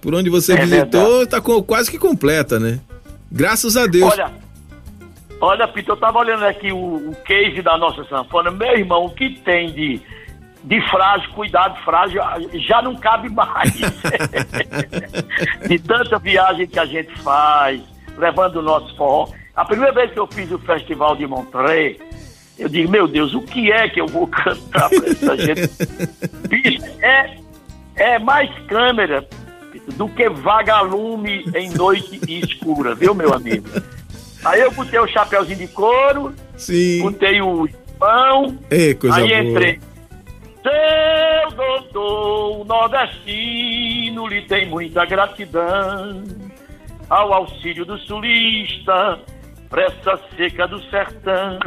Por 0.00 0.14
onde 0.14 0.30
você 0.30 0.52
É 0.52 0.64
visitou, 0.64 1.26
tá 1.26 1.40
com, 1.40 1.60
quase 1.60 1.90
que 1.90 1.98
completa, 1.98 2.60
né? 2.60 2.78
Graças 3.30 3.76
a 3.76 3.86
Deus. 3.86 4.12
Olha, 4.12 4.30
olha, 5.40 5.66
Pito, 5.66 5.90
eu 5.90 5.96
tava 5.96 6.20
olhando 6.20 6.44
aqui 6.44 6.70
o, 6.70 7.10
o 7.10 7.16
case 7.24 7.60
da 7.60 7.76
nossa 7.76 8.04
sanfona. 8.04 8.52
Meu 8.52 8.78
irmão, 8.78 9.06
o 9.06 9.10
que 9.10 9.30
tem 9.30 9.72
de, 9.72 10.00
de 10.62 10.90
frágil, 10.90 11.32
cuidado 11.32 11.76
frágil, 11.84 12.22
já 12.68 12.80
não 12.80 12.94
cabe 12.94 13.30
mais. 13.30 13.72
de 15.68 15.78
tanta 15.80 16.20
viagem 16.20 16.68
que 16.68 16.78
a 16.78 16.86
gente 16.86 17.12
faz, 17.18 17.80
levando 18.16 18.56
o 18.56 18.62
nosso 18.62 18.94
forró. 18.94 19.28
A 19.56 19.64
primeira 19.64 19.92
vez 19.92 20.12
que 20.12 20.20
eu 20.20 20.26
fiz 20.28 20.52
o 20.52 20.58
Festival 20.60 21.16
de 21.16 21.26
Montreux, 21.26 21.96
eu 22.58 22.68
digo, 22.68 22.90
meu 22.90 23.06
Deus, 23.08 23.34
o 23.34 23.42
que 23.42 23.70
é 23.72 23.88
que 23.88 24.00
eu 24.00 24.06
vou 24.06 24.26
cantar 24.28 24.88
pra 24.88 25.08
essa 25.08 25.36
gente? 25.36 25.70
Bicho, 26.48 26.84
é, 27.02 27.36
é 27.96 28.18
mais 28.18 28.50
câmera 28.66 29.26
do 29.96 30.08
que 30.08 30.28
vagalume 30.30 31.44
em 31.54 31.70
noite 31.70 32.20
escura, 32.28 32.94
viu, 32.94 33.14
meu 33.14 33.34
amigo? 33.34 33.66
Aí 34.44 34.60
eu 34.60 34.70
botei 34.70 34.98
o 34.98 35.06
chapeuzinho 35.06 35.58
de 35.58 35.68
couro, 35.68 36.34
Sim. 36.56 37.02
botei 37.02 37.40
o 37.40 37.68
pão, 37.98 38.58
É, 38.70 38.94
coisa 38.94 39.16
aí 39.16 39.28
boa. 39.28 39.40
entrei. 39.40 39.80
Seu 40.62 41.50
doutor 41.56 42.64
nordestino 42.66 44.26
lhe 44.26 44.42
tem 44.42 44.66
muita 44.68 45.04
gratidão 45.04 46.22
ao 47.10 47.32
auxílio 47.34 47.84
do 47.84 47.98
sulista 47.98 49.20
pra 49.68 49.82
essa 49.84 50.18
seca 50.36 50.66
do 50.66 50.82
sertão. 50.90 51.58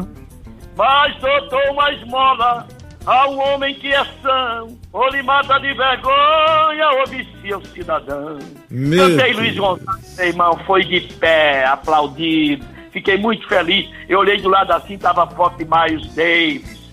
Mas 0.77 1.19
doutor 1.19 1.71
uma 1.71 1.91
esmola 1.91 2.67
a 3.03 3.27
um 3.29 3.39
homem 3.39 3.73
que 3.73 3.87
é 3.87 4.05
são, 4.21 4.77
ou 4.93 5.09
lhe 5.09 5.23
mata 5.23 5.57
de 5.59 5.73
vergonha, 5.73 6.89
ou 6.99 7.07
vicia 7.07 7.57
o 7.57 7.65
cidadão. 7.67 8.37
Meu 8.69 9.09
Cantei 9.09 9.33
Luiz 9.33 9.57
Gonçalves, 9.57 10.17
meu 10.17 10.27
irmão, 10.27 10.59
foi 10.67 10.83
de 10.83 11.01
pé, 11.15 11.65
aplaudido. 11.65 12.65
Fiquei 12.91 13.17
muito 13.17 13.47
feliz. 13.47 13.89
Eu 14.07 14.19
olhei 14.19 14.39
do 14.39 14.49
lado 14.49 14.71
assim, 14.71 14.97
tava 14.97 15.23
a 15.23 15.27
foto 15.27 15.57
de 15.57 15.65
Miles 15.65 16.13
Davis, 16.13 16.91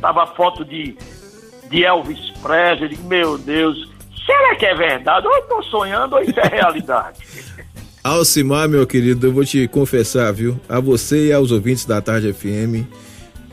tava 0.00 0.24
a 0.24 0.26
foto 0.26 0.64
de, 0.64 0.96
de 1.70 1.84
Elvis 1.84 2.30
Presley. 2.42 2.82
Eu 2.82 2.88
digo, 2.88 3.06
meu 3.06 3.38
Deus, 3.38 3.88
será 4.26 4.56
que 4.56 4.66
é 4.66 4.74
verdade? 4.74 5.26
Ou 5.26 5.34
eu 5.36 5.42
tô 5.42 5.62
sonhando 5.64 6.16
ou 6.16 6.22
isso 6.22 6.40
é 6.40 6.48
realidade? 6.48 7.18
Alcimar, 8.02 8.66
meu 8.66 8.86
querido, 8.86 9.26
eu 9.26 9.32
vou 9.32 9.44
te 9.44 9.68
confessar, 9.68 10.32
viu? 10.32 10.58
A 10.66 10.80
você 10.80 11.26
e 11.26 11.32
aos 11.34 11.52
ouvintes 11.52 11.84
da 11.84 12.00
Tarde 12.00 12.32
FM, 12.32 12.88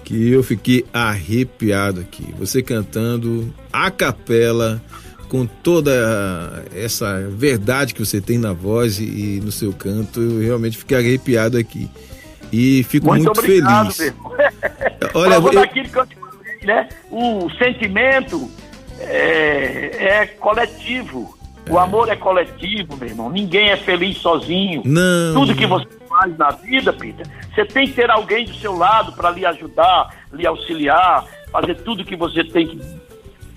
que 0.07 0.31
eu 0.31 0.41
fiquei 0.41 0.85
arrepiado 0.93 1.99
aqui. 1.99 2.33
Você 2.39 2.63
cantando 2.63 3.53
a 3.73 3.91
capela, 3.91 4.81
com 5.27 5.45
toda 5.45 6.63
essa 6.73 7.27
verdade 7.29 7.93
que 7.93 7.99
você 7.99 8.21
tem 8.21 8.37
na 8.37 8.53
voz 8.53 8.99
e, 8.99 9.41
no 9.43 9.51
seu 9.51 9.73
canto, 9.73 10.21
eu 10.21 10.39
realmente 10.39 10.77
fiquei 10.77 10.97
arrepiado 10.97 11.57
aqui. 11.57 11.89
E 12.53 12.83
fico 12.83 13.07
muito, 13.07 13.25
muito 13.25 13.37
obrigado, 13.37 13.91
feliz. 13.91 14.13
Olha, 15.13 15.33
eu... 15.33 15.51
daquilo 15.51 15.89
que 15.89 15.99
eu 15.99 16.07
te 16.07 16.15
falei, 16.15 16.57
né? 16.63 16.87
O 17.11 17.49
sentimento 17.57 18.49
é, 19.01 20.21
é 20.21 20.25
coletivo. 20.39 21.36
O 21.69 21.77
amor 21.77 22.09
é 22.09 22.15
coletivo, 22.15 22.95
meu 22.97 23.07
irmão. 23.07 23.29
Ninguém 23.29 23.69
é 23.69 23.77
feliz 23.77 24.17
sozinho. 24.17 24.81
Não. 24.85 25.33
Tudo 25.33 25.55
que 25.55 25.65
você 25.65 25.87
faz 26.07 26.37
na 26.37 26.49
vida, 26.51 26.93
Peter, 26.93 27.25
você 27.53 27.65
tem 27.65 27.87
que 27.87 27.93
ter 27.93 28.09
alguém 28.09 28.45
do 28.45 28.53
seu 28.55 28.75
lado 28.75 29.11
para 29.13 29.31
lhe 29.31 29.45
ajudar, 29.45 30.15
lhe 30.31 30.45
auxiliar, 30.45 31.25
fazer 31.51 31.75
tudo 31.75 32.05
que 32.05 32.15
você 32.15 32.43
tem 32.43 32.67
que 32.67 32.81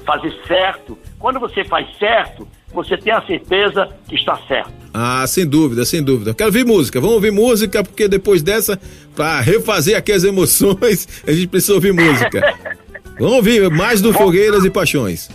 fazer 0.04 0.34
certo. 0.46 0.98
Quando 1.18 1.38
você 1.38 1.64
faz 1.64 1.86
certo, 1.98 2.46
você 2.72 2.96
tem 2.96 3.12
a 3.12 3.22
certeza 3.22 3.88
que 4.08 4.14
está 4.14 4.36
certo. 4.48 4.72
Ah, 4.92 5.24
sem 5.26 5.46
dúvida, 5.46 5.84
sem 5.84 6.02
dúvida. 6.02 6.34
Quero 6.34 6.48
ouvir 6.48 6.64
música. 6.64 7.00
Vamos 7.00 7.16
ouvir 7.16 7.30
música, 7.30 7.84
porque 7.84 8.08
depois 8.08 8.42
dessa, 8.42 8.80
para 9.14 9.40
refazer 9.40 9.96
aqui 9.96 10.12
as 10.12 10.24
emoções, 10.24 11.22
a 11.26 11.32
gente 11.32 11.46
precisa 11.46 11.74
ouvir 11.74 11.92
música. 11.92 12.56
Vamos 13.18 13.36
ouvir 13.36 13.70
mais 13.70 14.00
do 14.00 14.12
Fogueiras 14.12 14.64
e 14.64 14.70
Paixões. 14.70 15.28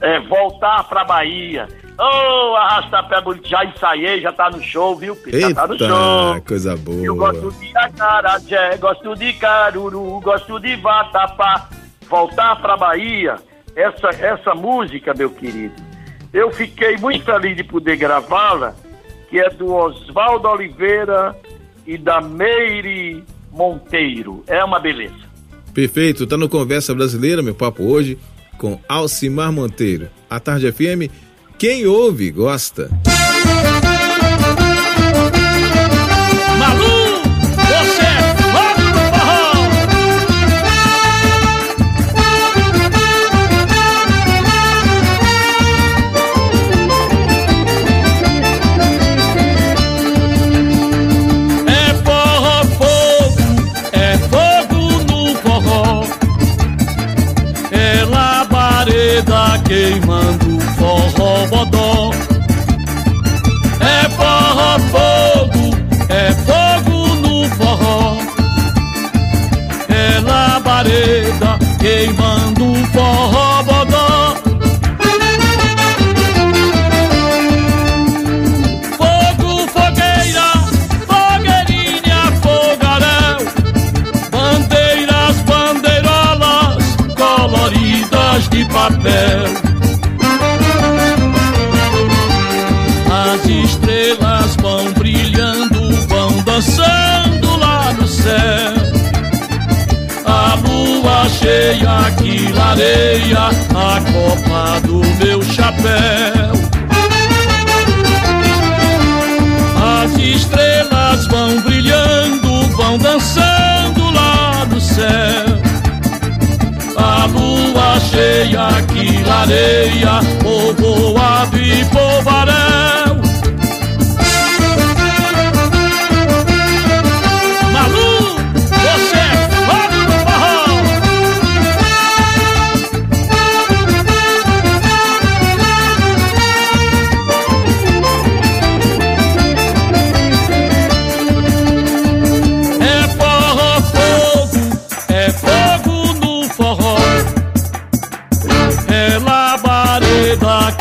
É, 0.00 0.20
voltar 0.20 0.84
pra 0.84 1.04
Bahia. 1.04 1.68
Ô, 2.02 2.50
oh, 2.50 2.56
arrasta-pé 2.56 3.20
bonito, 3.20 3.48
já 3.48 3.64
ensaiei, 3.64 4.20
já 4.20 4.32
tá 4.32 4.50
no 4.50 4.60
show, 4.60 4.96
viu, 4.96 5.16
Já 5.24 5.54
tá 5.54 5.68
no 5.68 5.78
show. 5.78 6.42
coisa 6.44 6.76
boa. 6.76 7.00
Eu 7.00 7.14
gosto 7.14 7.52
de 7.52 7.78
acarajé, 7.78 8.76
gosto 8.78 9.14
de 9.14 9.32
caruru, 9.34 10.20
gosto 10.20 10.58
de 10.58 10.74
vatapá. 10.74 11.68
Voltar 12.10 12.60
pra 12.60 12.76
Bahia, 12.76 13.36
essa, 13.76 14.08
essa 14.08 14.52
música, 14.52 15.14
meu 15.14 15.30
querido, 15.30 15.76
eu 16.32 16.50
fiquei 16.50 16.96
muito 16.96 17.24
feliz 17.24 17.56
de 17.56 17.62
poder 17.62 17.96
gravá-la, 17.96 18.74
que 19.30 19.38
é 19.38 19.48
do 19.50 19.72
Oswaldo 19.72 20.48
Oliveira 20.48 21.36
e 21.86 21.96
da 21.96 22.20
Meire 22.20 23.22
Monteiro. 23.52 24.42
É 24.48 24.64
uma 24.64 24.80
beleza. 24.80 25.14
Perfeito, 25.72 26.26
tá 26.26 26.36
no 26.36 26.48
Conversa 26.48 26.92
Brasileira, 26.92 27.42
meu 27.42 27.54
papo 27.54 27.84
hoje, 27.84 28.18
com 28.58 28.80
Alcimar 28.88 29.52
Monteiro. 29.52 30.10
A 30.28 30.40
Tarde 30.40 30.72
FM 30.72 31.30
quem 31.62 31.86
ouve, 31.86 32.32
gosta. 32.32 32.90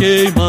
queima. 0.01 0.40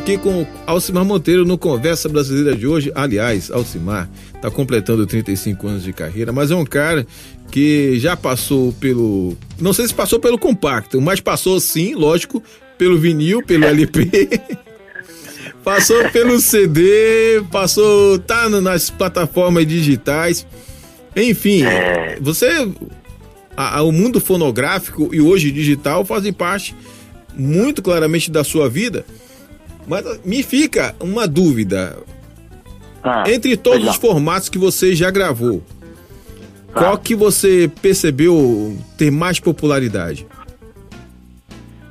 Aqui 0.00 0.16
com 0.16 0.42
o 0.42 0.46
Alcimar 0.66 1.04
Monteiro 1.04 1.44
no 1.44 1.58
Conversa 1.58 2.08
Brasileira 2.08 2.56
de 2.56 2.66
hoje. 2.66 2.90
Aliás, 2.94 3.50
Alcimar 3.50 4.08
tá 4.40 4.50
completando 4.50 5.06
35 5.06 5.68
anos 5.68 5.82
de 5.82 5.92
carreira, 5.92 6.32
mas 6.32 6.50
é 6.50 6.56
um 6.56 6.64
cara 6.64 7.06
que 7.50 7.98
já 7.98 8.16
passou 8.16 8.72
pelo. 8.72 9.36
Não 9.60 9.74
sei 9.74 9.86
se 9.86 9.94
passou 9.94 10.18
pelo 10.18 10.38
compacto, 10.38 11.00
mas 11.02 11.20
passou 11.20 11.60
sim, 11.60 11.94
lógico, 11.94 12.42
pelo 12.78 12.98
vinil, 12.98 13.42
pelo 13.42 13.66
LP. 13.68 14.40
passou 15.62 16.08
pelo 16.08 16.40
CD, 16.40 17.42
passou. 17.50 18.18
tá 18.18 18.48
nas 18.48 18.88
plataformas 18.88 19.66
digitais. 19.66 20.46
Enfim, 21.14 21.62
você. 22.22 22.48
A, 23.54 23.78
a, 23.78 23.82
o 23.82 23.92
mundo 23.92 24.18
fonográfico 24.18 25.10
e 25.14 25.20
hoje 25.20 25.50
digital 25.50 26.06
fazem 26.06 26.32
parte 26.32 26.74
muito 27.34 27.82
claramente 27.82 28.30
da 28.30 28.42
sua 28.42 28.66
vida. 28.66 29.04
Mas 29.90 30.24
me 30.24 30.40
fica 30.44 30.94
uma 31.00 31.26
dúvida. 31.26 31.98
Ah, 33.02 33.24
Entre 33.26 33.56
todos 33.56 33.88
os 33.88 33.96
formatos 33.96 34.48
que 34.48 34.56
você 34.56 34.94
já 34.94 35.10
gravou, 35.10 35.64
Ah. 36.72 36.78
qual 36.78 36.96
que 36.98 37.16
você 37.16 37.68
percebeu 37.82 38.78
ter 38.96 39.10
mais 39.10 39.40
popularidade? 39.40 40.24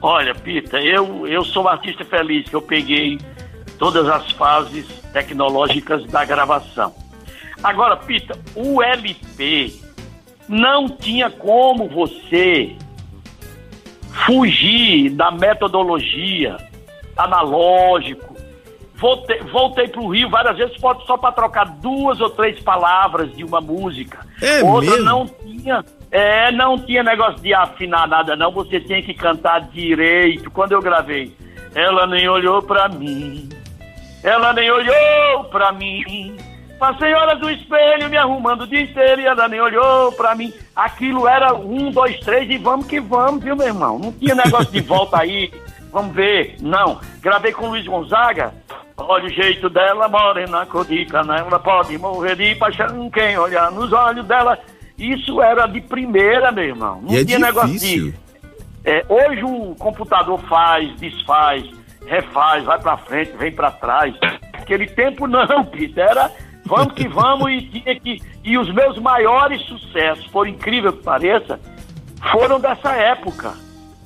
Olha, 0.02 0.34
Pita, 0.34 0.80
eu, 0.80 1.28
eu 1.28 1.43
sou 1.43 1.66
um 1.66 1.68
artista 1.68 2.06
feliz 2.06 2.47
que 2.47 2.56
eu 2.56 2.62
peguei 2.62 3.20
todas 3.78 4.08
as 4.08 4.32
fases 4.32 4.86
tecnológicas 5.12 6.06
da 6.06 6.24
gravação. 6.24 6.95
Agora, 7.62 7.97
Pita, 7.97 8.39
o 8.56 8.82
LP 8.82 9.74
não 10.47 10.88
tinha 10.88 11.30
como 11.30 11.89
você 11.89 12.78
fugir 14.26 15.10
da 15.10 15.32
metodologia 15.32 16.68
analógico. 17.24 18.36
Voltei, 18.95 19.39
voltei 19.43 19.88
para 19.88 20.01
o 20.01 20.09
Rio 20.09 20.30
várias 20.30 20.57
vezes 20.57 20.78
pode- 20.78 21.05
só 21.05 21.15
para 21.17 21.32
trocar 21.32 21.65
duas 21.65 22.20
ou 22.20 22.30
três 22.32 22.59
palavras 22.59 23.34
de 23.34 23.43
uma 23.45 23.61
música. 23.61 24.20
É 24.41 24.61
Outra 24.63 24.91
mesmo? 24.91 25.05
não 25.05 25.26
tinha, 25.26 25.86
é, 26.11 26.51
não 26.51 26.78
tinha 26.78 27.01
negócio 27.01 27.41
de 27.41 27.53
afinar 27.53 28.07
nada, 28.09 28.36
não. 28.36 28.51
Você 28.51 28.80
tinha 28.82 29.01
que 29.01 29.13
cantar 29.13 29.61
direito. 29.70 30.51
Quando 30.51 30.74
eu 30.74 30.82
gravei, 30.82 31.34
ela 31.74 32.05
nem 32.07 32.28
olhou 32.28 32.61
pra 32.61 32.89
mim, 32.89 33.47
ela 34.22 34.51
nem 34.51 34.70
olhou 34.70 35.45
pra 35.49 35.72
mim. 35.72 36.36
Passei 36.78 37.13
horas 37.13 37.39
no 37.39 37.49
espelho 37.51 38.09
me 38.09 38.17
arrumando 38.17 38.61
o 38.61 38.67
dia 38.67 38.82
inteiro 38.82 39.22
e 39.22 39.26
ela 39.26 39.47
nem 39.49 39.59
olhou 39.61 40.11
pra 40.13 40.34
mim. 40.36 40.53
Aquilo 40.76 41.26
era 41.28 41.53
um, 41.53 41.89
dois, 41.91 42.17
três 42.22 42.49
e 42.49 42.57
vamos 42.57 42.86
que 42.88 42.99
vamos, 43.01 43.43
viu, 43.43 43.55
meu 43.55 43.67
irmão? 43.67 43.97
Não 43.99 44.11
tinha 44.13 44.34
negócio 44.36 44.72
de 44.72 44.80
volta 44.82 45.20
aí, 45.20 45.51
vamos 45.92 46.16
ver. 46.16 46.56
Não. 46.62 47.00
Gravei 47.22 47.52
com 47.52 47.68
o 47.68 47.70
Luiz 47.70 47.86
Gonzaga. 47.86 48.54
Olha 48.98 49.26
o 49.26 49.30
jeito 49.30 49.70
dela, 49.70 50.08
morena, 50.10 50.66
cor 50.66 50.86
de 50.86 51.06
canela, 51.06 51.58
pode 51.60 51.98
morrer 51.98 52.36
de 52.36 52.54
paixão 52.56 53.10
quem 53.10 53.38
olhar 53.38 53.72
nos 53.72 53.94
olhos 53.94 54.26
dela. 54.26 54.60
Isso 54.98 55.42
era 55.42 55.66
de 55.68 55.80
primeira, 55.80 56.52
meu 56.52 56.66
irmão. 56.66 57.02
Não 57.02 57.14
e 57.14 57.20
é 57.20 57.26
tinha 57.26 57.40
negócio 57.40 57.70
difícil. 57.70 58.12
de. 58.12 58.30
É, 58.84 59.06
hoje 59.08 59.44
o 59.44 59.76
computador 59.76 60.40
faz, 60.50 60.94
desfaz, 60.98 61.64
refaz, 62.06 62.64
vai 62.66 62.80
pra 62.80 62.98
frente, 62.98 63.32
vem 63.38 63.52
pra 63.52 63.72
trás. 63.72 64.14
Aquele 64.54 64.88
tempo 64.88 65.28
não, 65.28 65.64
Peter, 65.66 66.06
era 66.10 66.32
vamos 66.66 66.94
que 66.94 67.08
vamos 67.08 67.50
e 67.52 67.62
tinha 67.62 68.00
que. 68.00 68.22
E 68.44 68.58
os 68.58 68.74
meus 68.74 68.98
maiores 69.00 69.62
sucessos, 69.64 70.28
por 70.28 70.48
incrível 70.48 70.92
que 70.92 71.04
pareça, 71.04 71.60
foram 72.32 72.60
dessa 72.60 72.92
época. 72.96 73.54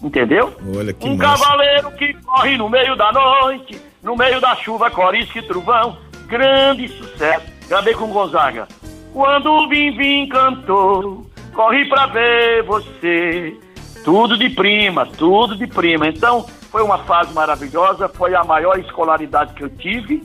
Entendeu? 0.04 0.54
Olha 0.76 0.91
que 0.91 1.08
um 1.08 1.16
massa. 1.16 1.43
cavaleiro 1.43 1.91
que 1.91 2.14
corre 2.16 2.58
no 2.58 2.70
meio 2.70 2.95
da 2.97 3.12
noite, 3.14 3.82
no 4.04 4.18
meio 4.18 4.41
da 4.41 4.54
chuva, 4.58 4.91
corisca 4.91 5.39
e 5.39 5.43
trovão. 5.43 5.97
Grande 6.28 6.89
sucesso. 6.89 7.45
Gravei 7.70 7.93
com 7.93 8.08
Gonzaga. 8.08 8.68
Quando 9.14 9.49
o 9.49 9.68
Bim 9.68 10.28
cantou, 10.28 11.26
corri 11.54 11.88
pra 11.88 12.08
ver 12.08 12.64
você. 12.64 13.56
Tudo 14.04 14.38
de 14.38 14.49
prima, 14.49 15.06
tudo 15.06 15.56
de 15.56 15.66
prima. 15.68 16.08
Então, 16.08 16.45
foi 16.70 16.82
uma 16.82 16.97
fase 16.99 17.34
maravilhosa, 17.34 18.10
foi 18.10 18.36
a 18.36 18.43
maior 18.43 18.78
escolaridade 18.80 19.54
que 19.54 19.64
eu 19.64 19.70
tive, 19.70 20.22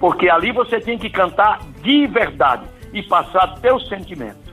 porque 0.00 0.28
ali 0.28 0.50
você 0.50 0.80
tinha 0.80 0.98
que 0.98 1.08
cantar 1.08 1.60
de 1.82 2.06
verdade 2.08 2.64
e 2.92 3.02
passar 3.02 3.60
teu 3.60 3.78
sentimento. 3.78 4.50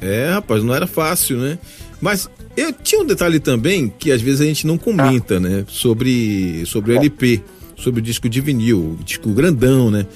É, 0.00 0.30
rapaz, 0.30 0.62
não 0.62 0.74
era 0.74 0.86
fácil, 0.86 1.36
né? 1.38 1.58
Mas 2.00 2.30
eu 2.60 2.72
tinha 2.72 3.00
um 3.02 3.06
detalhe 3.06 3.38
também 3.40 3.92
que 3.98 4.10
às 4.12 4.20
vezes 4.20 4.40
a 4.40 4.44
gente 4.44 4.66
não 4.66 4.76
comenta, 4.78 5.38
né? 5.40 5.64
Sobre, 5.68 6.64
sobre 6.66 6.92
o 6.92 6.96
LP, 6.96 7.40
sobre 7.76 8.00
o 8.00 8.02
disco 8.02 8.28
de 8.28 8.40
vinil, 8.40 8.96
o 9.00 9.04
disco 9.04 9.28
grandão, 9.30 9.90
né? 9.90 10.06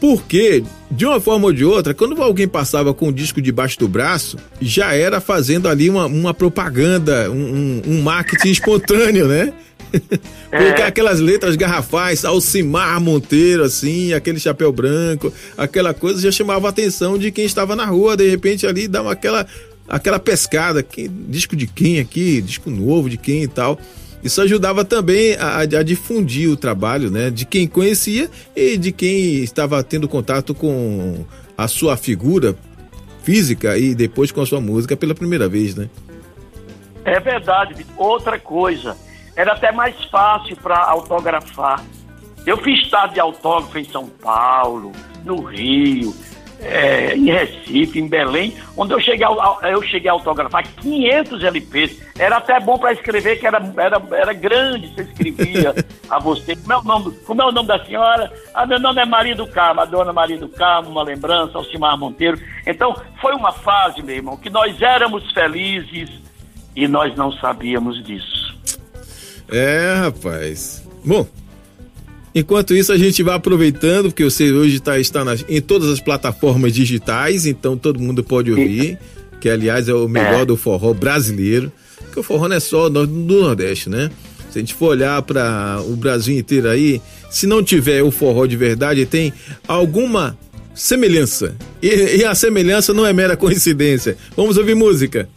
Porque, 0.00 0.62
de 0.90 1.06
uma 1.06 1.18
forma 1.18 1.46
ou 1.46 1.52
de 1.52 1.64
outra, 1.64 1.94
quando 1.94 2.20
alguém 2.22 2.46
passava 2.46 2.92
com 2.92 3.08
o 3.08 3.12
disco 3.12 3.40
debaixo 3.40 3.78
do 3.78 3.88
braço, 3.88 4.36
já 4.60 4.92
era 4.94 5.18
fazendo 5.20 5.66
ali 5.66 5.88
uma, 5.88 6.04
uma 6.06 6.34
propaganda, 6.34 7.30
um, 7.30 7.34
um- 7.34 7.82
um 7.86 8.02
marketing 8.02 8.50
espontâneo, 8.52 9.26
né? 9.26 9.52
Porque 10.50 10.82
É. 10.82 10.86
aquelas 10.86 11.20
letras 11.20 11.56
garrafais, 11.56 12.24
Alcimar 12.24 13.00
Monteiro, 13.00 13.62
assim, 13.62 14.12
aquele 14.12 14.38
chapéu 14.38 14.70
branco, 14.72 15.32
aquela 15.56 15.94
coisa 15.94 16.20
já 16.20 16.30
chamava 16.32 16.66
a 16.66 16.70
atenção 16.70 17.16
de 17.16 17.30
quem 17.30 17.44
estava 17.46 17.74
na 17.74 17.86
rua, 17.86 18.16
de 18.16 18.28
repente 18.28 18.66
ali 18.66 18.86
dava 18.86 19.10
aquela, 19.12 19.46
aquela 19.88 20.18
pescada, 20.18 20.82
que, 20.82 21.08
disco 21.08 21.54
de 21.54 21.66
quem 21.66 22.00
aqui, 22.00 22.40
disco 22.40 22.70
novo 22.70 23.08
de 23.08 23.16
quem 23.16 23.42
e 23.42 23.48
tal. 23.48 23.78
Isso 24.22 24.40
ajudava 24.40 24.84
também 24.84 25.34
a, 25.34 25.58
a 25.58 25.82
difundir 25.82 26.50
o 26.50 26.56
trabalho, 26.56 27.10
né? 27.10 27.30
De 27.30 27.44
quem 27.44 27.68
conhecia 27.68 28.30
e 28.56 28.78
de 28.78 28.90
quem 28.90 29.42
estava 29.42 29.82
tendo 29.82 30.08
contato 30.08 30.54
com 30.54 31.26
a 31.56 31.68
sua 31.68 31.96
figura 31.96 32.56
física 33.22 33.76
e 33.76 33.94
depois 33.94 34.32
com 34.32 34.40
a 34.40 34.46
sua 34.46 34.60
música 34.60 34.96
pela 34.96 35.14
primeira 35.14 35.48
vez, 35.48 35.74
né? 35.74 35.90
É 37.04 37.20
verdade, 37.20 37.86
outra 37.98 38.38
coisa, 38.38 38.96
era 39.36 39.52
até 39.52 39.70
mais 39.70 39.94
fácil 40.04 40.56
para 40.56 40.78
autografar. 40.78 41.84
Eu 42.46 42.56
fiz 42.58 42.82
estado 42.82 43.12
de 43.14 43.20
autógrafo 43.20 43.78
em 43.78 43.84
São 43.84 44.06
Paulo, 44.06 44.92
no 45.24 45.42
Rio, 45.42 46.14
é, 46.64 47.14
em 47.16 47.30
Recife, 47.30 47.98
em 48.00 48.08
Belém, 48.08 48.54
onde 48.76 48.92
eu 48.92 49.00
cheguei, 49.00 49.24
a- 49.26 49.58
eu 49.70 49.82
cheguei 49.82 50.08
a 50.08 50.12
autografar 50.12 50.64
500 50.80 51.44
LPs. 51.44 52.00
Era 52.18 52.36
até 52.38 52.58
bom 52.60 52.78
para 52.78 52.92
escrever, 52.92 53.38
que 53.38 53.46
era, 53.46 53.58
era, 53.76 54.02
era 54.12 54.32
grande, 54.32 54.88
você 54.94 55.02
escrevia 55.02 55.74
a 56.08 56.18
você. 56.18 56.56
Como 56.56 56.72
é, 56.72 56.76
o 56.78 56.82
nome, 56.82 57.12
como 57.26 57.42
é 57.42 57.44
o 57.46 57.52
nome 57.52 57.68
da 57.68 57.84
senhora? 57.84 58.32
Ah, 58.54 58.66
meu 58.66 58.78
nome 58.80 59.00
é 59.00 59.04
Maria 59.04 59.34
do 59.34 59.46
Carmo, 59.46 59.80
a 59.80 59.84
dona 59.84 60.12
Maria 60.12 60.38
do 60.38 60.48
Carmo, 60.48 60.90
uma 60.90 61.02
lembrança, 61.02 61.58
Alcimar 61.58 61.98
Monteiro. 61.98 62.38
Então, 62.66 62.94
foi 63.20 63.34
uma 63.34 63.52
fase, 63.52 64.02
meu 64.02 64.16
irmão, 64.16 64.36
que 64.36 64.48
nós 64.50 64.80
éramos 64.80 65.30
felizes 65.32 66.08
e 66.74 66.88
nós 66.88 67.14
não 67.16 67.30
sabíamos 67.32 68.02
disso. 68.04 68.54
É, 69.50 69.94
rapaz. 70.04 70.86
Bom, 71.04 71.26
enquanto 72.34 72.74
isso 72.74 72.92
a 72.92 72.98
gente 72.98 73.22
vai 73.22 73.34
aproveitando, 73.36 74.06
porque 74.06 74.24
você 74.24 74.50
hoje 74.52 74.80
tá, 74.80 74.98
está 74.98 75.24
nas- 75.24 75.44
em 75.48 75.60
todas 75.60 75.88
as 75.88 76.00
plataformas 76.00 76.72
digitais, 76.72 77.46
então 77.46 77.76
todo 77.76 78.00
mundo 78.00 78.22
pode 78.24 78.50
ouvir, 78.50 78.98
que 79.40 79.48
aliás 79.48 79.88
é 79.88 79.94
o 79.94 80.08
melhor 80.08 80.42
É. 80.42 80.44
do 80.44 80.56
forró 80.56 80.92
brasileiro, 80.92 81.70
porque 81.98 82.20
o 82.20 82.22
forró 82.22 82.48
não 82.48 82.56
é 82.56 82.60
só 82.60 82.88
do 82.88 83.06
do 83.06 83.40
Nordeste, 83.40 83.88
né? 83.90 84.10
Se 84.50 84.58
a 84.58 84.60
gente 84.60 84.74
for 84.74 84.88
olhar 84.90 85.20
para 85.22 85.80
o 85.86 85.96
Brasil 85.96 86.38
inteiro 86.38 86.68
aí, 86.68 87.00
se 87.30 87.46
não 87.46 87.62
tiver 87.62 88.02
o 88.02 88.10
forró 88.12 88.46
de 88.46 88.56
verdade, 88.56 89.04
tem 89.04 89.32
alguma 89.66 90.38
semelhança. 90.74 91.56
E, 91.82 92.18
e 92.18 92.24
a 92.24 92.34
semelhança 92.36 92.92
não 92.94 93.04
é 93.04 93.12
mera 93.12 93.36
coincidência. 93.36 94.16
Vamos 94.36 94.56
ouvir 94.56 94.74
música. 94.76 95.28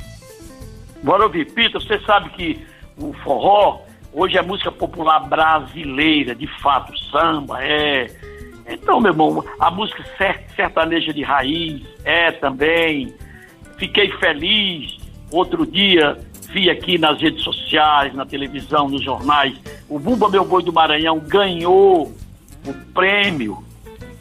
Bora 1.01 1.23
ouvir. 1.25 1.45
Pita, 1.51 1.79
você 1.79 1.99
sabe 2.05 2.29
que 2.31 2.59
o 2.97 3.11
forró 3.23 3.79
hoje 4.17 4.35
é 4.35 4.41
música 4.41 4.71
popular 4.71 5.19
brasileira, 5.19 6.33
de 6.33 6.47
fato, 6.59 6.91
samba, 7.11 7.63
é. 7.63 8.07
Então, 8.67 8.99
meu 8.99 9.11
irmão, 9.11 9.45
a 9.59 9.69
música 9.69 10.03
sertaneja 10.55 11.13
de 11.13 11.21
raiz 11.21 11.83
é 12.03 12.31
também. 12.31 13.13
Fiquei 13.77 14.11
feliz. 14.13 14.97
Outro 15.31 15.67
dia 15.67 16.17
vi 16.49 16.69
aqui 16.69 16.97
nas 16.97 17.21
redes 17.21 17.43
sociais, 17.43 18.13
na 18.15 18.25
televisão, 18.25 18.89
nos 18.89 19.03
jornais, 19.03 19.55
o 19.87 19.99
Bumba 19.99 20.29
Meu 20.29 20.43
Boi 20.43 20.63
do 20.63 20.73
Maranhão 20.73 21.19
ganhou 21.19 22.11
o 22.65 22.73
prêmio 22.93 23.63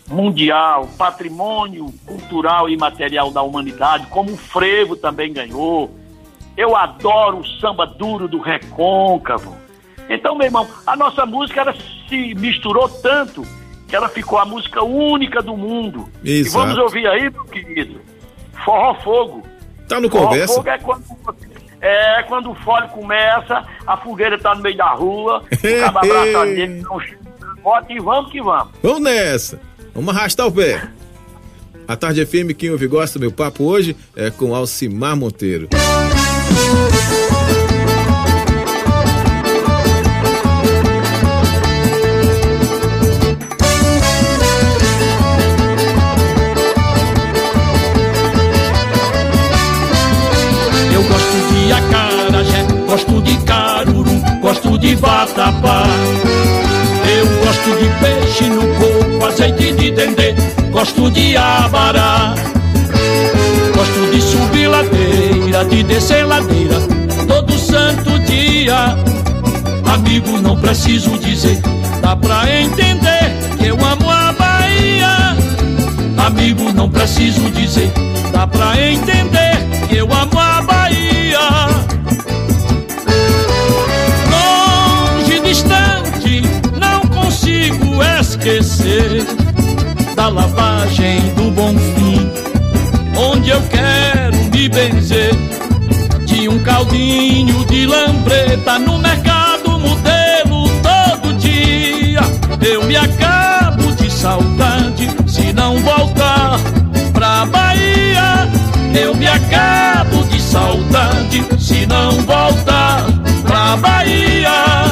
mundial, 0.09 0.89
patrimônio 0.99 1.93
cultural 2.05 2.69
e 2.69 2.77
material 2.77 3.31
da 3.31 3.43
humanidade, 3.43 4.07
como 4.09 4.33
o 4.33 4.37
frevo 4.37 4.95
também 4.95 5.33
ganhou. 5.33 5.91
Eu 6.57 6.77
adoro 6.77 7.39
o 7.39 7.47
samba 7.47 7.87
duro 7.87 8.29
do 8.29 8.41
recôncavo. 8.41 9.66
Então, 10.09 10.37
meu 10.37 10.47
irmão, 10.47 10.69
a 10.87 10.97
nossa 10.97 11.27
música 11.27 11.61
ela 11.61 11.75
se 12.09 12.35
misturou 12.35 12.89
tanto 12.89 13.47
que 13.89 13.95
ela 13.95 14.09
ficou 14.09 14.39
a 14.39 14.45
música 14.45 14.83
única 14.83 15.43
do 15.43 15.57
mundo. 15.57 16.09
Exato. 16.25 16.49
E 16.49 16.51
vamos 16.51 16.79
ouvir 16.79 17.07
aí, 17.07 17.31
meu 17.31 17.45
querido, 17.45 18.01
Forró 18.65 18.95
Fogo. 19.03 19.43
Tá 19.89 20.01
no 20.01 20.11
Forró 20.11 20.29
conversa? 20.29 20.55
Fogo 20.55 20.69
é 20.69 20.79
quando, 20.79 21.05
é 21.81 22.23
quando 22.25 22.51
o 22.51 22.55
fole 22.57 22.89
começa, 22.89 23.65
a 23.87 23.97
fogueira 23.97 24.39
tá 24.39 24.55
no 24.55 24.63
meio 24.63 24.77
da 24.77 24.93
rua, 24.93 25.43
o 25.53 25.81
cabo 25.81 25.99
abraçado 25.99 26.47
dele, 26.47 26.83
não 26.83 27.01
bota 27.63 27.93
e 27.93 27.99
vamos 27.99 28.31
que 28.31 28.41
vamos. 28.41 28.73
Vamos 28.83 29.03
nessa. 29.03 29.61
Vamos 29.95 30.15
arrastar 30.15 30.47
o 30.47 30.53
pé. 30.53 30.89
A 31.89 31.97
Tarde 31.97 32.27
FM, 32.27 32.53
quem 32.57 32.71
ouve 32.71 32.89
gosta, 32.89 33.19
meu 33.19 33.31
papo 33.31 33.65
hoje 33.65 33.97
é 34.17 34.31
com 34.31 34.55
Alcimar 34.55 35.17
Monteiro. 35.17 35.69
Gosto 52.97 53.21
de 53.21 53.37
caruru, 53.45 54.23
gosto 54.41 54.79
de 54.79 54.95
vatapá. 54.95 55.83
Eu 57.19 57.27
gosto 57.45 57.71
de 57.79 57.91
peixe 58.01 58.45
no 58.45 58.63
coco, 58.79 59.27
azeite 59.27 59.73
de 59.75 59.91
dendê, 59.91 60.35
gosto 60.71 61.11
de 61.11 61.37
abará. 61.37 62.35
Gosto 63.75 64.11
de 64.11 64.23
subir 64.23 64.69
ladeira, 64.69 65.63
de 65.67 65.83
descer 65.83 66.25
ladeira, 66.25 66.77
todo 67.29 67.59
santo 67.59 68.19
dia. 68.21 68.97
Amigo, 69.93 70.41
não 70.41 70.57
preciso 70.57 71.19
dizer, 71.19 71.61
dá 72.01 72.17
pra 72.17 72.51
entender 72.51 73.31
que 73.59 73.67
eu 73.67 73.75
amo 73.75 74.11
a 74.11 74.33
Bahia. 74.33 75.37
Amigo, 76.27 76.73
não 76.73 76.89
preciso 76.89 77.43
dizer, 77.51 77.93
dá 78.33 78.47
pra 78.47 78.81
entender 78.81 79.59
que 79.87 79.97
eu 79.97 80.07
amo 80.11 80.41
a 80.41 80.63
Bahia. 80.63 80.76
Esquecer 88.47 89.27
da 90.15 90.29
lavagem 90.29 91.21
do 91.35 91.51
bom 91.51 91.75
fim, 91.77 92.31
onde 93.19 93.51
eu 93.51 93.61
quero 93.63 94.37
me 94.53 94.69
benzer. 94.69 95.35
De 96.25 96.49
um 96.49 96.61
caldinho 96.61 97.65
de 97.67 97.87
lambreta 97.87 98.79
no 98.79 98.99
mercado 98.99 99.79
modelo 99.81 100.69
todo 100.81 101.35
dia. 101.39 102.21
Eu 102.65 102.85
me 102.85 102.97
acabo 102.97 103.93
de 103.97 104.11
saudade 104.11 105.09
se 105.27 105.53
não 105.53 105.79
voltar 105.79 106.61
pra 107.13 107.47
Bahia. 107.47 108.49
Eu 108.95 109.15
me 109.15 109.27
acabo 109.27 110.23
de 110.25 110.41
saudade 110.41 111.45
se 111.59 111.85
não 111.87 112.13
voltar 112.23 113.07
pra 113.45 113.77
Bahia. 113.77 114.86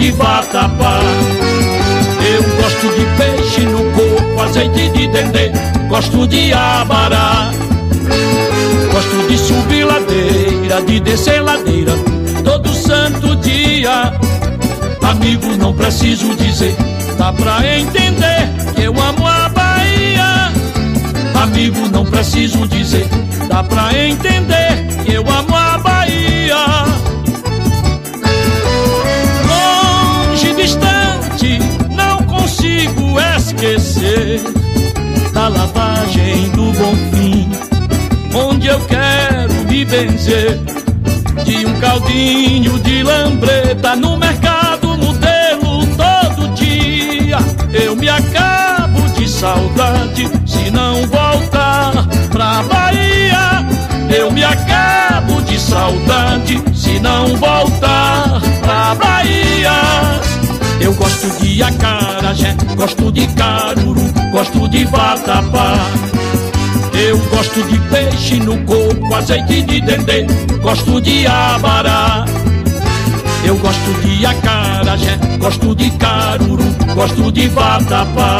De 0.00 0.10
vatapá. 0.12 0.98
Eu 2.32 2.42
gosto 2.56 2.88
de 2.96 3.04
peixe 3.16 3.60
no 3.60 3.84
coco, 3.92 4.42
azeite 4.42 4.88
de 4.90 5.06
dendê, 5.08 5.52
gosto 5.88 6.26
de 6.26 6.52
abará. 6.52 7.50
Gosto 8.92 9.28
de 9.28 9.38
subir 9.38 9.84
ladeira, 9.84 10.82
de 10.82 11.00
descer 11.00 11.42
ladeira, 11.42 11.92
todo 12.42 12.74
santo 12.74 13.36
dia. 13.36 14.12
Amigo, 15.02 15.56
não 15.58 15.74
preciso 15.74 16.34
dizer, 16.34 16.74
dá 17.18 17.32
pra 17.32 17.60
entender 17.78 18.48
que 18.74 18.82
eu 18.82 18.92
amo 18.92 19.26
a 19.26 19.48
Bahia. 19.50 20.52
Amigo, 21.42 21.88
não 21.92 22.06
preciso 22.06 22.66
dizer, 22.68 23.06
dá 23.48 23.62
pra 23.62 23.92
entender 23.98 24.86
que 25.04 25.12
eu 25.12 25.22
amo 25.28 25.54
a 25.54 25.78
Bahia. 25.78 27.09
Do 36.00 36.72
bom 36.72 36.96
fim, 37.12 37.48
onde 38.34 38.68
eu 38.68 38.80
quero 38.86 39.52
me 39.68 39.84
benzer. 39.84 40.58
De 41.44 41.66
um 41.66 41.78
caldinho 41.78 42.78
de 42.80 43.02
lambreta 43.02 43.96
no 43.96 44.16
mercado 44.16 44.96
modelo 44.96 45.86
todo 45.96 46.54
dia. 46.54 47.36
Eu 47.72 47.94
me 47.96 48.08
acabo 48.08 49.00
de 49.10 49.28
saudade 49.28 50.30
se 50.46 50.70
não 50.70 51.06
voltar 51.06 52.06
pra 52.30 52.62
Bahia. 52.62 53.66
Eu 54.16 54.30
me 54.30 54.42
acabo 54.42 55.42
de 55.42 55.60
saudade 55.60 56.62
se 56.74 56.98
não 56.98 57.36
voltar 57.36 58.40
pra 58.62 58.94
Bahia. 58.94 60.20
Eu 60.80 60.94
gosto 60.94 61.28
de 61.42 61.62
acarajé, 61.62 62.56
gosto 62.74 63.12
de 63.12 63.26
caruru, 63.28 64.19
gosto 64.40 64.66
de 64.68 64.86
vatapá. 64.86 65.74
Eu 66.94 67.18
gosto 67.28 67.62
de 67.62 67.78
peixe 67.90 68.36
no 68.36 68.56
coco, 68.64 69.14
azeite 69.14 69.60
de 69.60 69.82
dendê, 69.82 70.26
gosto 70.62 70.98
de 70.98 71.26
abará. 71.26 72.24
Eu 73.44 73.58
gosto 73.58 74.00
de 74.00 74.24
acarajé, 74.24 75.18
gosto 75.38 75.74
de 75.74 75.90
caruru, 75.90 76.64
gosto 76.94 77.30
de 77.30 77.48
vatapá. 77.48 78.38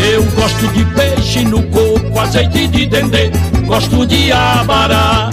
Eu 0.00 0.24
gosto 0.32 0.66
de 0.72 0.84
peixe 0.96 1.44
no 1.44 1.62
coco, 1.62 2.18
azeite 2.18 2.66
de 2.66 2.84
dendê, 2.86 3.30
gosto 3.66 4.04
de 4.04 4.32
abará. 4.32 5.30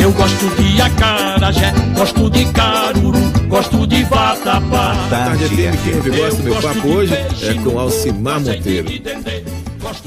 Eu 0.00 0.10
gosto 0.12 0.46
de 0.56 0.80
acarajé, 0.80 1.70
gosto 1.94 2.30
de 2.30 2.46
caruru, 2.46 3.30
gosto 3.52 3.86
de 3.86 4.02
vatapá. 4.04 4.96
Tarde 5.10 5.44
FM, 5.44 6.02
quem 6.02 6.16
gosta, 6.16 6.42
meu 6.42 6.54
papo 6.56 6.88
hoje 6.88 7.12
é 7.14 7.54
com 7.62 7.78
Alcimar 7.78 8.40
Monteiro. 8.40 8.88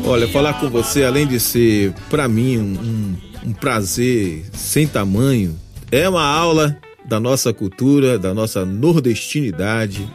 Olha, 0.04 0.28
falar 0.28 0.54
com 0.60 0.68
você, 0.68 1.04
além 1.04 1.28
de 1.28 1.40
ser, 1.40 1.94
pra 2.10 2.28
mim, 2.28 2.58
um, 2.58 2.62
um- 2.64 3.16
um 3.50 3.54
prazer 3.54 4.46
sem 4.52 4.88
tamanho, 4.88 5.56
é 5.92 6.10
uma 6.10 6.26
aula 6.26 6.76
da 7.08 7.20
nossa 7.20 7.54
cultura, 7.54 8.18
da 8.18 8.34
nossa 8.34 8.66
nordestinidade. 8.66 10.10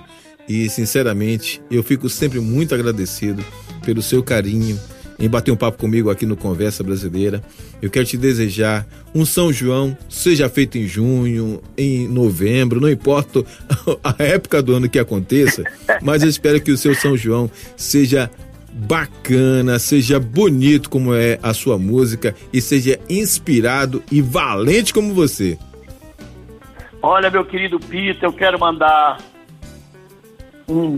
E, 0.48 0.68
sinceramente, 0.68 1.62
eu 1.70 1.80
fico 1.84 2.08
sempre 2.08 2.40
muito 2.40 2.74
agradecido 2.74 3.44
pelo 3.84 4.02
seu 4.02 4.20
carinho 4.24 4.76
em 5.20 5.28
bater 5.28 5.50
um 5.50 5.56
papo 5.56 5.78
comigo 5.78 6.10
aqui 6.10 6.24
no 6.24 6.36
Conversa 6.36 6.82
Brasileira. 6.82 7.42
Eu 7.80 7.90
quero 7.90 8.06
te 8.06 8.16
desejar 8.16 8.86
um 9.14 9.24
São 9.24 9.52
João, 9.52 9.96
seja 10.08 10.48
feito 10.48 10.78
em 10.78 10.86
junho, 10.86 11.60
em 11.76 12.08
novembro, 12.08 12.80
não 12.80 12.90
importa 12.90 13.44
a 14.02 14.14
época 14.22 14.62
do 14.62 14.74
ano 14.74 14.88
que 14.88 14.98
aconteça, 14.98 15.62
mas 16.00 16.22
eu 16.22 16.28
espero 16.28 16.60
que 16.60 16.72
o 16.72 16.78
seu 16.78 16.94
São 16.94 17.16
João 17.16 17.50
seja 17.76 18.30
bacana, 18.72 19.78
seja 19.78 20.18
bonito 20.18 20.88
como 20.88 21.14
é 21.14 21.38
a 21.42 21.52
sua 21.52 21.76
música 21.78 22.34
e 22.52 22.60
seja 22.60 22.98
inspirado 23.08 24.02
e 24.10 24.22
valente 24.22 24.94
como 24.94 25.12
você. 25.12 25.58
Olha, 27.02 27.30
meu 27.30 27.44
querido 27.44 27.80
Peter, 27.80 28.24
eu 28.24 28.32
quero 28.32 28.58
mandar 28.58 29.18
um, 30.68 30.96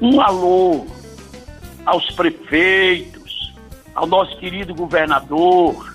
um 0.00 0.20
alô 0.20 0.86
aos 1.86 2.10
prefeitos, 2.10 3.21
ao 3.94 4.06
nosso 4.06 4.36
querido 4.38 4.74
governador, 4.74 5.92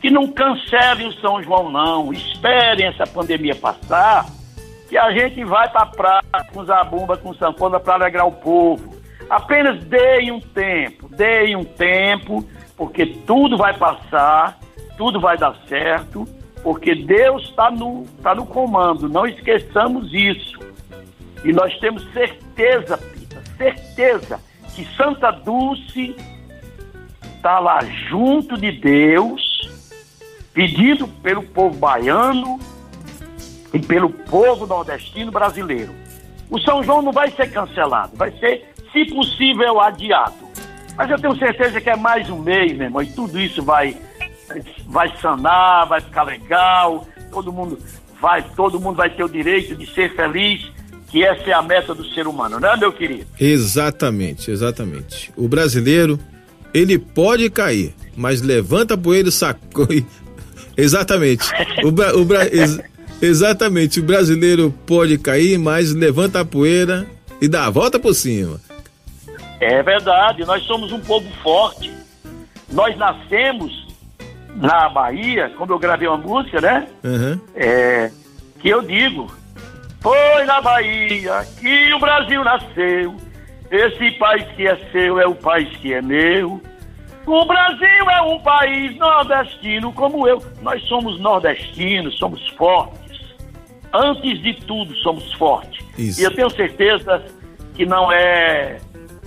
que 0.00 0.10
não 0.10 0.28
cancelem 0.28 1.08
o 1.08 1.20
São 1.20 1.42
João, 1.42 1.70
não. 1.70 2.12
Esperem 2.12 2.86
essa 2.86 3.06
pandemia 3.06 3.54
passar, 3.54 4.26
que 4.88 4.96
a 4.96 5.10
gente 5.12 5.44
vai 5.44 5.68
para 5.68 5.82
a 5.82 5.86
praia 5.86 6.22
com 6.52 6.64
zabumba, 6.64 7.16
com 7.16 7.34
sanfona 7.34 7.78
para 7.78 7.94
alegrar 7.94 8.26
o 8.26 8.32
povo. 8.32 8.96
Apenas 9.28 9.82
deem 9.84 10.30
um 10.32 10.40
tempo, 10.40 11.08
deem 11.08 11.54
um 11.54 11.64
tempo, 11.64 12.48
porque 12.76 13.04
tudo 13.26 13.58
vai 13.58 13.76
passar, 13.76 14.58
tudo 14.96 15.20
vai 15.20 15.36
dar 15.36 15.54
certo, 15.68 16.26
porque 16.62 16.94
Deus 16.94 17.44
está 17.44 17.70
no, 17.70 18.06
tá 18.22 18.34
no 18.34 18.46
comando, 18.46 19.08
não 19.08 19.26
esqueçamos 19.26 20.12
isso. 20.14 20.58
E 21.44 21.52
nós 21.52 21.76
temos 21.78 22.02
certeza, 22.12 22.96
Pita, 22.96 23.42
certeza, 23.56 24.40
que 24.74 24.84
Santa 24.96 25.30
Dulce 25.30 26.16
está 27.38 27.60
lá 27.60 27.78
junto 28.10 28.58
de 28.58 28.72
Deus, 28.72 29.70
pedindo 30.52 31.06
pelo 31.06 31.42
povo 31.42 31.76
baiano 31.78 32.58
e 33.72 33.78
pelo 33.78 34.10
povo 34.10 34.66
nordestino 34.66 35.30
brasileiro. 35.30 35.92
O 36.50 36.58
São 36.60 36.82
João 36.82 37.00
não 37.00 37.12
vai 37.12 37.30
ser 37.30 37.50
cancelado, 37.50 38.16
vai 38.16 38.32
ser, 38.32 38.72
se 38.92 39.04
possível, 39.06 39.80
adiado. 39.80 40.48
Mas 40.96 41.10
eu 41.10 41.18
tenho 41.18 41.36
certeza 41.36 41.80
que 41.80 41.88
é 41.88 41.96
mais 41.96 42.28
um 42.28 42.40
mês, 42.40 42.76
meu 42.76 42.86
irmão, 42.86 43.02
e 43.02 43.06
tudo 43.06 43.38
isso 43.38 43.62
vai, 43.62 43.96
vai 44.86 45.16
sanar, 45.18 45.86
vai 45.86 46.00
ficar 46.00 46.24
legal, 46.24 47.06
todo 47.30 47.52
mundo 47.52 47.78
vai, 48.20 48.42
todo 48.42 48.80
mundo 48.80 48.96
vai 48.96 49.10
ter 49.10 49.22
o 49.22 49.28
direito 49.28 49.76
de 49.76 49.86
ser 49.94 50.14
feliz, 50.16 50.72
que 51.08 51.24
essa 51.24 51.48
é 51.48 51.52
a 51.52 51.62
meta 51.62 51.94
do 51.94 52.04
ser 52.04 52.26
humano, 52.26 52.58
né, 52.58 52.74
meu 52.76 52.92
querido? 52.92 53.26
Exatamente, 53.38 54.50
exatamente. 54.50 55.30
O 55.36 55.46
brasileiro, 55.46 56.18
ele 56.78 56.98
pode 56.98 57.48
cair, 57.50 57.94
mas 58.16 58.40
levanta 58.40 58.94
a 58.94 58.98
poeira 58.98 59.28
e 59.28 59.32
sacou. 59.32 59.88
Exatamente. 60.76 61.44
O, 61.82 61.88
o, 61.88 62.34
ex, 62.34 62.78
exatamente. 63.20 63.98
O 63.98 64.02
brasileiro 64.04 64.72
pode 64.86 65.18
cair, 65.18 65.58
mas 65.58 65.92
levanta 65.92 66.40
a 66.40 66.44
poeira 66.44 67.04
e 67.40 67.48
dá 67.48 67.66
a 67.66 67.70
volta 67.70 67.98
por 67.98 68.14
cima. 68.14 68.60
É 69.60 69.82
verdade, 69.82 70.44
nós 70.44 70.62
somos 70.62 70.92
um 70.92 71.00
povo 71.00 71.28
forte. 71.42 71.92
Nós 72.70 72.96
nascemos 72.96 73.88
na 74.54 74.88
Bahia, 74.88 75.50
como 75.58 75.72
eu 75.72 75.80
gravei 75.80 76.06
uma 76.06 76.16
música, 76.16 76.60
né? 76.60 76.86
Uhum. 77.02 77.40
É, 77.56 78.12
que 78.60 78.68
eu 78.68 78.80
digo, 78.80 79.32
foi 80.00 80.44
na 80.44 80.60
Bahia 80.60 81.44
que 81.60 81.92
o 81.92 81.98
Brasil 81.98 82.44
nasceu. 82.44 83.16
Esse 83.70 84.12
país 84.12 84.46
que 84.54 84.66
é 84.66 84.76
seu 84.92 85.20
é 85.20 85.26
o 85.26 85.34
país 85.34 85.68
que 85.78 85.92
é 85.92 86.00
meu. 86.00 86.60
O 87.28 87.44
Brasil 87.44 88.10
é 88.10 88.22
um 88.22 88.40
país 88.40 88.96
nordestino 88.96 89.92
como 89.92 90.26
eu. 90.26 90.42
Nós 90.62 90.82
somos 90.84 91.20
nordestinos, 91.20 92.16
somos 92.18 92.40
fortes. 92.56 93.20
Antes 93.92 94.42
de 94.42 94.54
tudo, 94.66 94.96
somos 94.96 95.30
fortes. 95.34 95.84
Isso. 95.98 96.22
E 96.22 96.24
eu 96.24 96.30
tenho 96.34 96.48
certeza 96.48 97.22
que 97.74 97.84
não 97.84 98.10
é 98.10 98.78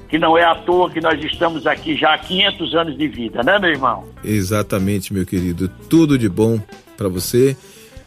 que 0.09 0.17
não 0.17 0.35
é 0.35 0.43
à 0.43 0.55
toa 0.55 0.89
que 0.89 0.99
nós 0.99 1.23
estamos 1.23 1.67
aqui 1.67 1.95
já 1.95 2.15
há 2.15 2.17
500 2.17 2.75
anos 2.75 2.97
de 2.97 3.07
vida, 3.07 3.43
né, 3.43 3.59
meu 3.59 3.69
irmão? 3.69 4.03
Exatamente, 4.23 5.13
meu 5.13 5.25
querido. 5.25 5.69
Tudo 5.87 6.17
de 6.17 6.27
bom 6.27 6.59
para 6.97 7.07
você. 7.07 7.55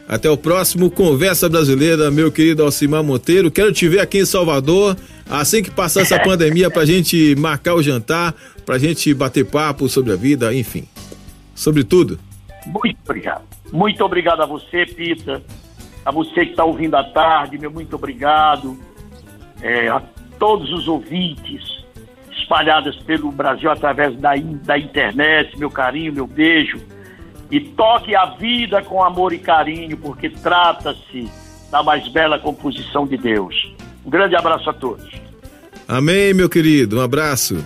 Até 0.07 0.29
o 0.29 0.37
próximo 0.37 0.91
Conversa 0.91 1.49
Brasileira, 1.49 2.11
meu 2.11 2.31
querido 2.31 2.63
Alcimar 2.63 3.01
Monteiro. 3.01 3.49
Quero 3.49 3.71
te 3.71 3.87
ver 3.87 4.01
aqui 4.01 4.19
em 4.19 4.25
Salvador, 4.25 4.95
assim 5.27 5.63
que 5.63 5.71
passar 5.71 6.01
essa 6.01 6.19
pandemia, 6.21 6.69
pra 6.69 6.85
gente 6.85 7.33
marcar 7.37 7.73
o 7.73 7.81
jantar, 7.81 8.35
pra 8.65 8.77
gente 8.77 9.13
bater 9.13 9.45
papo 9.45 9.87
sobre 9.87 10.13
a 10.13 10.15
vida, 10.15 10.53
enfim. 10.53 10.87
Sobre 11.53 11.83
tudo. 11.83 12.19
Muito 12.65 12.97
obrigado. 13.03 13.43
Muito 13.71 14.03
obrigado 14.03 14.41
a 14.41 14.45
você, 14.45 14.85
Pita. 14.85 15.41
A 16.05 16.11
você 16.11 16.45
que 16.45 16.51
está 16.51 16.63
ouvindo 16.63 16.95
à 16.95 17.03
tarde, 17.03 17.57
meu 17.57 17.71
muito 17.71 17.95
obrigado. 17.95 18.77
É, 19.61 19.87
a 19.87 20.01
todos 20.37 20.71
os 20.71 20.87
ouvintes 20.87 21.75
espalhadas 22.31 22.95
pelo 22.97 23.31
Brasil 23.31 23.71
através 23.71 24.15
da, 24.17 24.35
da 24.35 24.77
internet, 24.77 25.57
meu 25.57 25.71
carinho, 25.71 26.13
meu 26.13 26.27
beijo. 26.27 26.79
E 27.49 27.59
toque 27.59 28.15
a 28.15 28.25
vida 28.25 28.81
com 28.81 29.03
amor 29.03 29.31
e 29.31 29.39
carinho, 29.39 29.97
porque 29.97 30.29
trata-se 30.29 31.29
da 31.71 31.83
mais 31.83 32.07
bela 32.07 32.39
composição 32.39 33.05
de 33.05 33.17
Deus. 33.17 33.73
Um 34.05 34.09
grande 34.09 34.35
abraço 34.35 34.69
a 34.69 34.73
todos. 34.73 35.09
Amém, 35.87 36.33
meu 36.33 36.49
querido. 36.49 36.97
Um 36.97 37.01
abraço. 37.01 37.63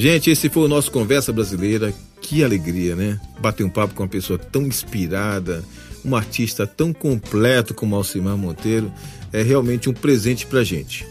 Gente, 0.00 0.30
esse 0.30 0.48
foi 0.48 0.62
o 0.62 0.68
nosso 0.68 0.90
Conversa 0.90 1.30
Brasileira. 1.30 1.92
Que 2.22 2.42
alegria, 2.42 2.96
né? 2.96 3.20
Bater 3.38 3.64
um 3.64 3.68
papo 3.68 3.92
com 3.92 4.02
uma 4.02 4.08
pessoa 4.08 4.38
tão 4.38 4.62
inspirada, 4.62 5.62
um 6.02 6.16
artista 6.16 6.66
tão 6.66 6.90
completo 6.90 7.74
como 7.74 7.94
Alcimar 7.94 8.34
Monteiro. 8.34 8.90
É 9.30 9.42
realmente 9.42 9.90
um 9.90 9.92
presente 9.92 10.46
pra 10.46 10.64
gente. 10.64 11.06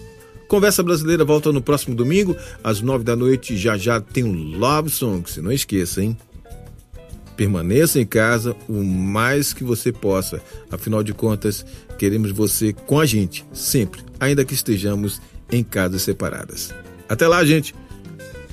Conversa 0.47 0.81
Brasileira 0.81 1.23
volta 1.23 1.51
no 1.51 1.61
próximo 1.61 1.95
domingo, 1.95 2.35
às 2.63 2.81
nove 2.81 3.03
da 3.03 3.15
noite. 3.15 3.55
Já 3.55 3.77
já 3.77 4.01
tem 4.01 4.23
um 4.23 4.57
Love 4.57 4.89
Songs, 4.89 5.37
não 5.37 5.51
esqueça, 5.51 6.01
hein? 6.01 6.17
Permaneça 7.37 8.01
em 8.01 8.07
casa 8.07 8.55
o 8.67 8.83
mais 8.83 9.53
que 9.53 9.63
você 9.63 9.91
possa. 9.91 10.41
Afinal 10.71 11.03
de 11.03 11.13
contas, 11.13 11.63
queremos 11.95 12.31
você 12.31 12.73
com 12.73 12.99
a 12.99 13.05
gente, 13.05 13.45
sempre, 13.53 14.01
ainda 14.19 14.43
que 14.43 14.55
estejamos 14.55 15.21
em 15.51 15.63
casas 15.63 16.01
separadas. 16.01 16.73
Até 17.07 17.27
lá, 17.27 17.45
gente. 17.45 17.75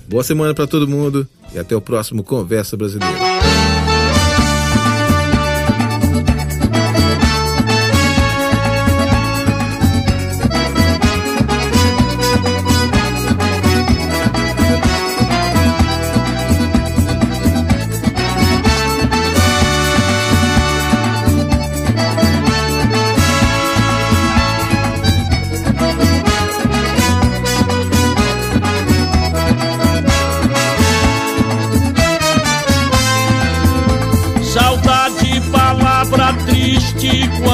Boa 0.09 0.23
semana 0.23 0.55
para 0.55 0.67
todo 0.67 0.87
mundo 0.87 1.27
e 1.53 1.59
até 1.59 1.75
o 1.75 1.81
próximo 1.81 2.23
Conversa 2.23 2.77
Brasileira. 2.77 3.36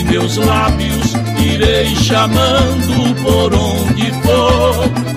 em 0.00 0.04
meus 0.04 0.36
lábios, 0.36 1.12
irei 1.38 1.94
chamando 1.96 3.14
por 3.22 3.54
onde 3.54 4.10
for. 4.22 5.10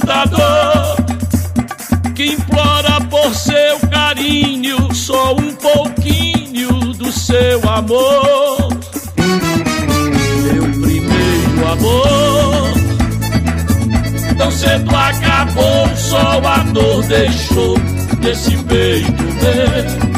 cantador 0.00 0.96
que 2.14 2.26
implora 2.32 3.00
por 3.08 3.34
seu 3.34 3.78
carinho 3.90 4.94
só 4.94 5.34
um 5.34 5.52
pouquinho 5.54 6.68
do 6.94 7.10
seu 7.12 7.60
amor. 7.68 8.68
Meu 10.42 10.62
primeiro 10.80 11.68
amor, 11.72 12.69
cedo 14.60 14.94
acabou, 14.94 15.88
só 15.96 16.40
a 16.44 16.58
dor 16.74 17.02
deixou 17.04 17.78
desse 18.20 18.54
peito 18.64 19.22
meu. 19.40 20.10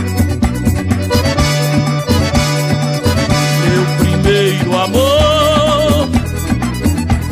Meu 3.62 3.84
primeiro 3.98 4.76
amor 4.76 6.08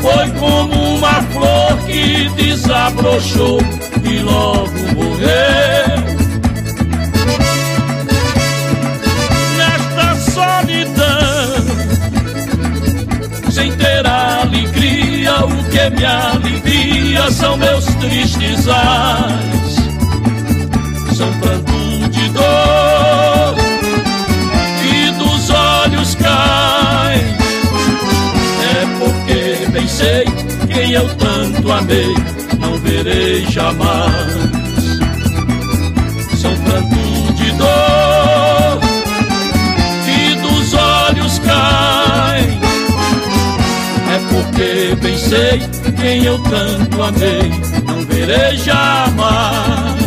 foi 0.00 0.30
como 0.38 0.96
uma 0.98 1.22
flor 1.32 1.78
que 1.86 2.28
desabrochou 2.36 3.60
e 4.04 4.18
logo 4.20 4.78
morreu. 4.94 6.00
Nesta 9.58 10.14
solidão, 10.30 11.64
sem 13.50 13.72
ter 13.72 14.06
alegria, 14.06 15.44
o 15.44 15.64
que 15.70 15.90
me 15.90 16.04
alivia 16.04 16.89
dias 17.10 17.34
são 17.34 17.56
meus 17.56 17.84
tristes 17.86 18.68
ais, 18.68 19.74
são 21.16 21.32
pranto 21.40 22.08
de 22.08 22.28
dor 22.28 23.54
que 24.80 25.10
dos 25.18 25.50
olhos 25.50 26.14
cai. 26.14 27.16
É 28.62 28.98
porque 29.00 29.70
bem 29.72 29.88
sei 29.88 30.24
quem 30.72 30.92
eu 30.92 31.08
tanto 31.16 31.72
amei, 31.72 32.14
não 32.60 32.78
verei 32.78 33.44
jamais. 33.50 34.59
Porque 44.30 44.96
bem 45.02 45.18
sei 45.18 45.60
quem 46.00 46.24
eu 46.24 46.38
tanto 46.42 47.02
amei, 47.02 47.50
não 47.86 48.04
verei 48.06 48.56
jamais. 48.56 49.99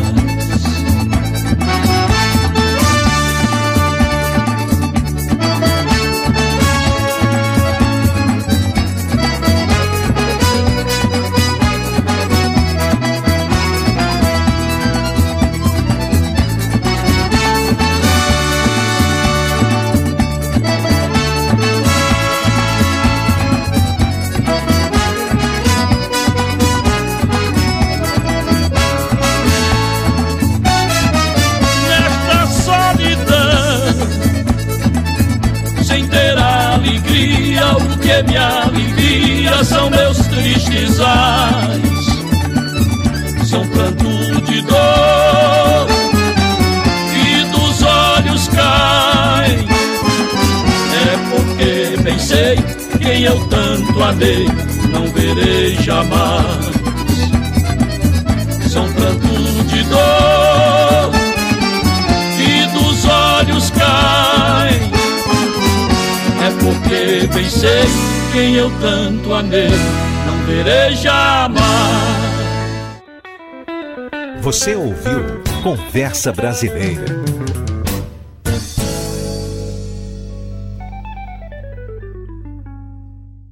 Ais, 40.99 42.05
são 43.49 43.67
pranto 43.67 44.41
de 44.41 44.61
dor 44.61 45.87
que 47.13 47.45
dos 47.51 47.81
olhos 47.83 48.47
cai. 48.49 49.65
É 51.05 51.17
porque 51.29 52.01
bem 52.03 52.19
sei 52.19 52.57
quem 52.99 53.23
eu 53.23 53.39
tanto 53.47 54.03
amei, 54.03 54.47
não 54.91 55.07
verei 55.07 55.75
jamais. 55.81 56.73
São 58.69 58.91
pranto 58.93 59.27
de 59.67 59.83
dor 59.83 61.11
que 62.37 62.65
dos 62.77 63.05
olhos 63.05 63.69
cai 63.71 64.93
é 66.43 66.51
porque 66.59 67.27
bem 67.33 67.49
sei 67.49 67.85
quem 68.33 68.55
eu 68.55 68.69
tanto 68.81 69.33
amei, 69.33 69.69
verei 70.45 70.95
jamais. 70.95 71.63
Você 74.41 74.75
ouviu 74.75 75.41
Conversa 75.63 76.31
Brasileira. 76.33 77.05